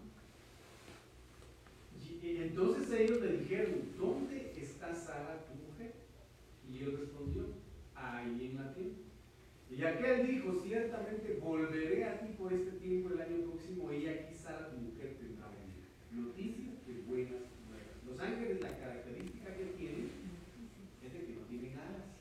Y 2.23 2.37
entonces 2.37 2.93
ellos 2.93 3.21
le 3.23 3.39
dijeron, 3.39 3.75
¿dónde 3.99 4.53
está 4.57 4.95
Sara 4.95 5.45
tu 5.47 5.55
mujer? 5.55 5.95
Y 6.71 6.85
él 6.85 6.97
respondió, 6.97 7.47
ahí 8.21 8.47
en 8.47 8.57
la 8.57 8.75
tienda. 8.75 8.99
Y 9.71 9.85
aquel 9.85 10.27
dijo, 10.27 10.53
ciertamente 10.65 11.39
volveré 11.41 12.05
a 12.05 12.21
ti 12.21 12.35
por 12.37 12.53
este 12.53 12.73
tiempo 12.73 13.11
el 13.15 13.21
año 13.21 13.43
próximo 13.43 13.93
y 13.93 14.07
aquí 14.09 14.35
Sara 14.35 14.71
tu 14.71 14.79
mujer 14.79 15.17
tendrá. 15.19 15.47
Noticias 16.11 16.85
de 16.89 17.03
buenas 17.07 17.47
nuevas. 17.69 18.05
Los 18.05 18.19
ángeles, 18.19 18.61
la 18.61 18.77
característica 18.77 19.55
que 19.55 19.65
tienen 19.79 20.11
es 21.05 21.13
de 21.13 21.21
que 21.21 21.35
no 21.35 21.43
tienen 21.43 21.79
alas. 21.79 22.19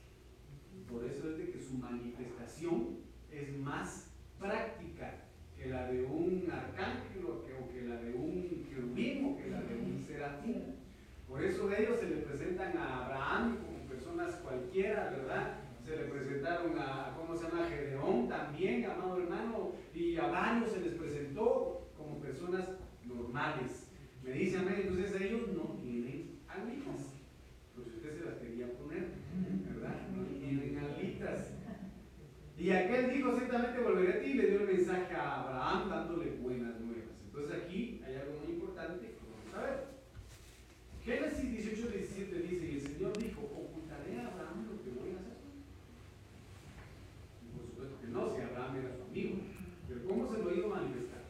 Por 0.88 1.06
eso 1.06 1.32
es 1.32 1.38
de 1.40 1.52
que 1.52 1.60
su 1.60 1.74
manifestación 1.74 3.00
es 3.32 3.58
más 3.58 4.12
práctica 4.38 5.26
que 5.58 5.70
la 5.70 5.88
de 5.92 6.04
un 6.04 6.48
arcángel 6.52 7.26
o 7.26 7.44
que, 7.44 7.82
la 7.82 7.96
de 7.96 8.14
un 8.14 8.68
querubín 8.70 9.26
o 9.26 9.38
que 9.38 9.50
la 9.50 9.62
de 9.62 9.76
un 9.76 10.00
serafín. 10.00 10.76
Por 11.28 11.44
eso 11.44 11.72
ellos 11.72 12.00
se 12.00 12.10
le 12.10 12.18
presentan 12.18 12.78
a 12.78 13.06
Abraham 13.06 13.58
como 13.58 13.88
personas 13.88 14.36
cualquiera, 14.36 15.10
¿verdad? 15.10 15.69
Se 15.90 15.98
le 15.98 16.04
presentaron 16.04 16.78
a, 16.78 17.16
¿cómo 17.18 17.36
se 17.36 17.46
llama? 17.46 17.68
Gedeón 17.68 18.30
también, 18.30 18.86
amado 18.86 19.20
hermano, 19.20 19.72
y 19.96 20.18
a 20.18 20.28
varios 20.28 20.72
se 20.72 20.82
les 20.82 20.94
presentó 20.94 21.90
como 21.98 22.20
personas 22.20 22.70
normales. 23.06 23.90
Me 24.24 24.34
dice 24.34 24.60
amén, 24.60 24.84
entonces 24.84 25.20
ellos 25.20 25.48
no 25.48 25.80
tienen 25.82 26.38
alitas, 26.48 27.16
pues 27.74 27.88
usted 27.88 28.20
se 28.20 28.26
las 28.26 28.36
quería 28.36 28.72
poner, 28.74 29.08
¿verdad? 29.68 29.96
No 30.16 30.26
tienen 30.26 30.78
alitas. 30.78 31.56
Y 32.56 32.70
aquel 32.70 33.12
dijo, 33.12 33.36
ciertamente 33.36 33.82
volveré 33.82 34.14
a 34.14 34.22
ti, 34.22 34.34
le 34.36 34.48
dio 34.48 34.60
el 34.62 34.68
mensaje 34.68 35.16
a 35.16 35.42
Abraham 35.42 35.90
dándole 35.90 36.38
buenas 36.40 36.80
nuevas. 36.82 37.18
Entonces 37.26 37.64
aquí 37.64 38.00
hay 38.06 38.16
algo 38.16 38.42
muy 38.44 38.54
importante, 38.54 39.16
vamos 39.26 39.56
a 39.56 39.68
ver. 39.68 39.88
Génesis 41.04 41.50
18, 41.50 41.88
17 41.88 42.40
dice, 42.42 42.72
y 42.72 42.76
el 42.76 42.82
Señor 42.82 43.18
dijo, 43.18 43.42
ocultaré 43.42 44.20
a 44.20 44.28
Abraham 44.28 44.68
lo 44.70 44.84
que 44.84 45.00
voy 45.00 45.16
a 45.16 45.20
hacer 45.20 45.40
no, 48.12 48.30
si 48.30 48.42
Abraham 48.42 48.76
era 48.78 48.96
su 48.96 49.04
amigo. 49.04 49.36
Pero 49.88 50.04
¿cómo 50.08 50.32
se 50.32 50.44
lo 50.44 50.54
iba 50.54 50.66
a 50.68 50.82
manifestar? 50.82 51.24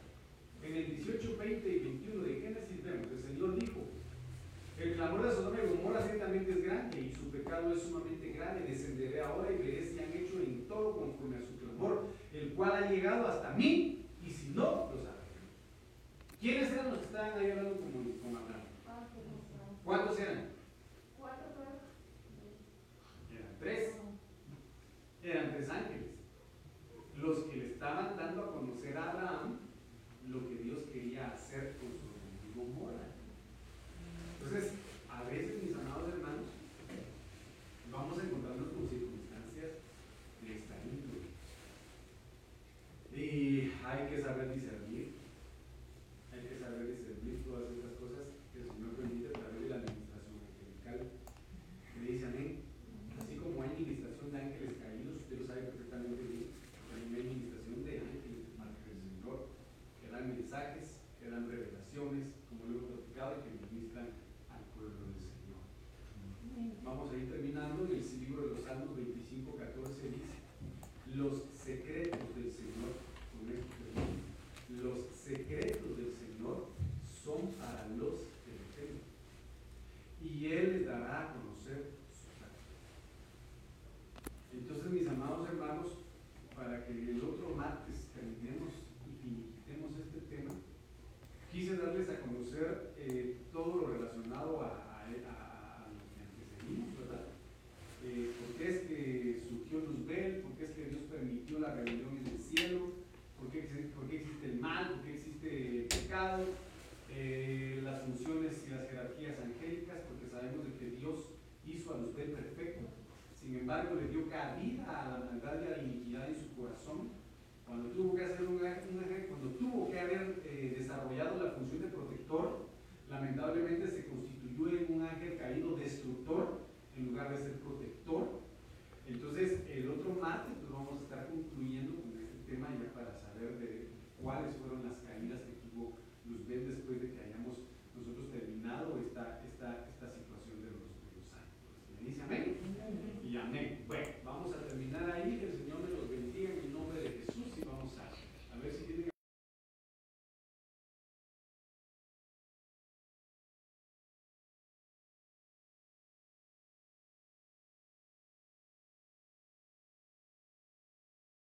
En 0.62 0.76
el 0.76 0.86
18, 0.96 1.36
20 1.36 1.68
y 1.68 1.78
21 1.78 2.22
de 2.22 2.40
Génesis 2.40 2.84
vemos, 2.84 3.08
el 3.12 3.22
Señor 3.22 3.58
dijo, 3.58 3.80
el 4.78 4.94
clamor 4.94 5.22
de 5.22 5.32
Sodoma 5.32 5.58
y 5.62 5.68
Gomorra 5.68 6.02
ciertamente 6.02 6.52
es 6.52 6.64
grande 6.64 7.00
y 7.00 7.12
su 7.12 7.30
pecado 7.30 7.72
es 7.72 7.82
sumamente 7.82 8.32
grande. 8.32 8.66
Descenderé 8.66 9.20
ahora 9.20 9.52
y 9.52 9.58
veré 9.58 9.84
si 9.84 9.98
han 9.98 10.12
hecho 10.12 10.40
en 10.40 10.66
todo 10.66 10.96
conforme 10.96 11.36
a 11.36 11.40
su 11.40 11.58
clamor, 11.58 12.08
el 12.32 12.50
cual 12.54 12.72
ha 12.72 12.90
llegado 12.90 13.26
hasta 13.28 13.50
mí, 13.54 14.06
y 14.24 14.30
si 14.30 14.50
no, 14.54 14.90
lo 14.90 14.96
sabré. 14.96 15.20
¿Quiénes 16.40 16.72
eran 16.72 16.90
los 16.90 16.98
que 17.00 17.06
estaban 17.06 17.38
ahí 17.38 17.50
hablando 17.50 17.76
con, 17.76 17.90
con 17.90 18.36
Abraham? 18.36 18.62
¿Cuántos 19.84 20.18
eran? 20.18 20.48
Cuatro. 21.18 21.46
Eran 23.32 23.56
tres. 23.58 23.90
Eran 25.22 25.50
tres 25.52 25.68
ángeles 25.68 26.10
los 27.20 27.44
que 27.44 27.56
le 27.56 27.66
estaban 27.66 28.16
dando 28.16 28.44
a 28.44 28.52
conocer 28.52 28.96
a 28.96 29.10
Abraham 29.10 29.58
lo 30.28 30.48
que 30.48 30.56
Dios 30.56 30.78
quería 30.92 31.32
hacer 31.32 31.76
con 31.76 31.90
su 31.92 32.08
amigo 32.08 32.72
Mora. 32.72 33.12
Entonces, 34.38 34.72
a 35.08 35.24
veces, 35.24 35.62
mis 35.62 35.76
amados 35.76 36.08
hermanos, 36.08 36.48
vamos 37.92 38.18
a 38.18 38.24
encontrarnos 38.24 38.68
con 38.72 38.88
circunstancias 38.88 39.84
de 40.40 40.48
esta 40.56 40.74
índole. 40.86 41.28
Y 43.12 43.72
hay 43.84 44.08
que 44.08 44.22
saber 44.22 44.54
discernir, 44.54 45.12
hay 46.32 46.40
que 46.40 46.56
saber 46.58 46.88
discernir 46.88 47.44
todas 47.44 47.68
estas 47.68 47.92
cosas 48.00 48.32
que 48.54 48.62
el 48.62 48.70
Señor 48.70 48.96
permite 48.96 49.28
a 49.28 49.38
través 49.44 49.60
de 49.60 49.68
la 49.68 49.76
administración 49.76 50.40
angelical. 50.40 50.98
Me 52.00 52.06
dice 52.06 52.26
amén. 52.26 52.64
Así 53.20 53.36
como 53.36 53.60
hay 53.60 53.76
administración 53.76 54.32
de 54.32 54.38
ángeles 54.40 54.80
caídos, 54.80 55.20
usted 55.20 55.40
lo 55.40 55.46
sabe 55.46 55.68
perfectamente 55.68 56.22
bien 56.24 56.60
administración 57.20 57.84
de 57.84 57.90
ángeles 58.00 58.46
del 58.54 59.02
Señor, 59.02 59.50
que 60.00 60.08
dan 60.08 60.28
mensajes, 60.28 61.00
que 61.18 61.30
dan 61.30 61.50
revelaciones, 61.50 62.32
como 62.48 62.64
lo 62.64 62.78
hemos 62.78 62.90
platicado, 62.90 63.36
y 63.36 63.42
que 63.44 63.50
ministran 63.68 64.08
al 64.48 64.64
pueblo 64.72 65.10
del 65.10 65.20
Señor. 65.20 65.60
Vamos 66.84 67.10
a 67.10 67.16
ir 67.16 67.28
terminando 67.28 67.84
en 67.84 67.98
el 67.98 68.04
libro 68.20 68.42
de 68.42 68.50
los 68.54 68.62
Salmos 68.64 68.96
25, 68.96 69.56
14 69.56 70.08
dice, 70.08 70.30
los 71.20 71.59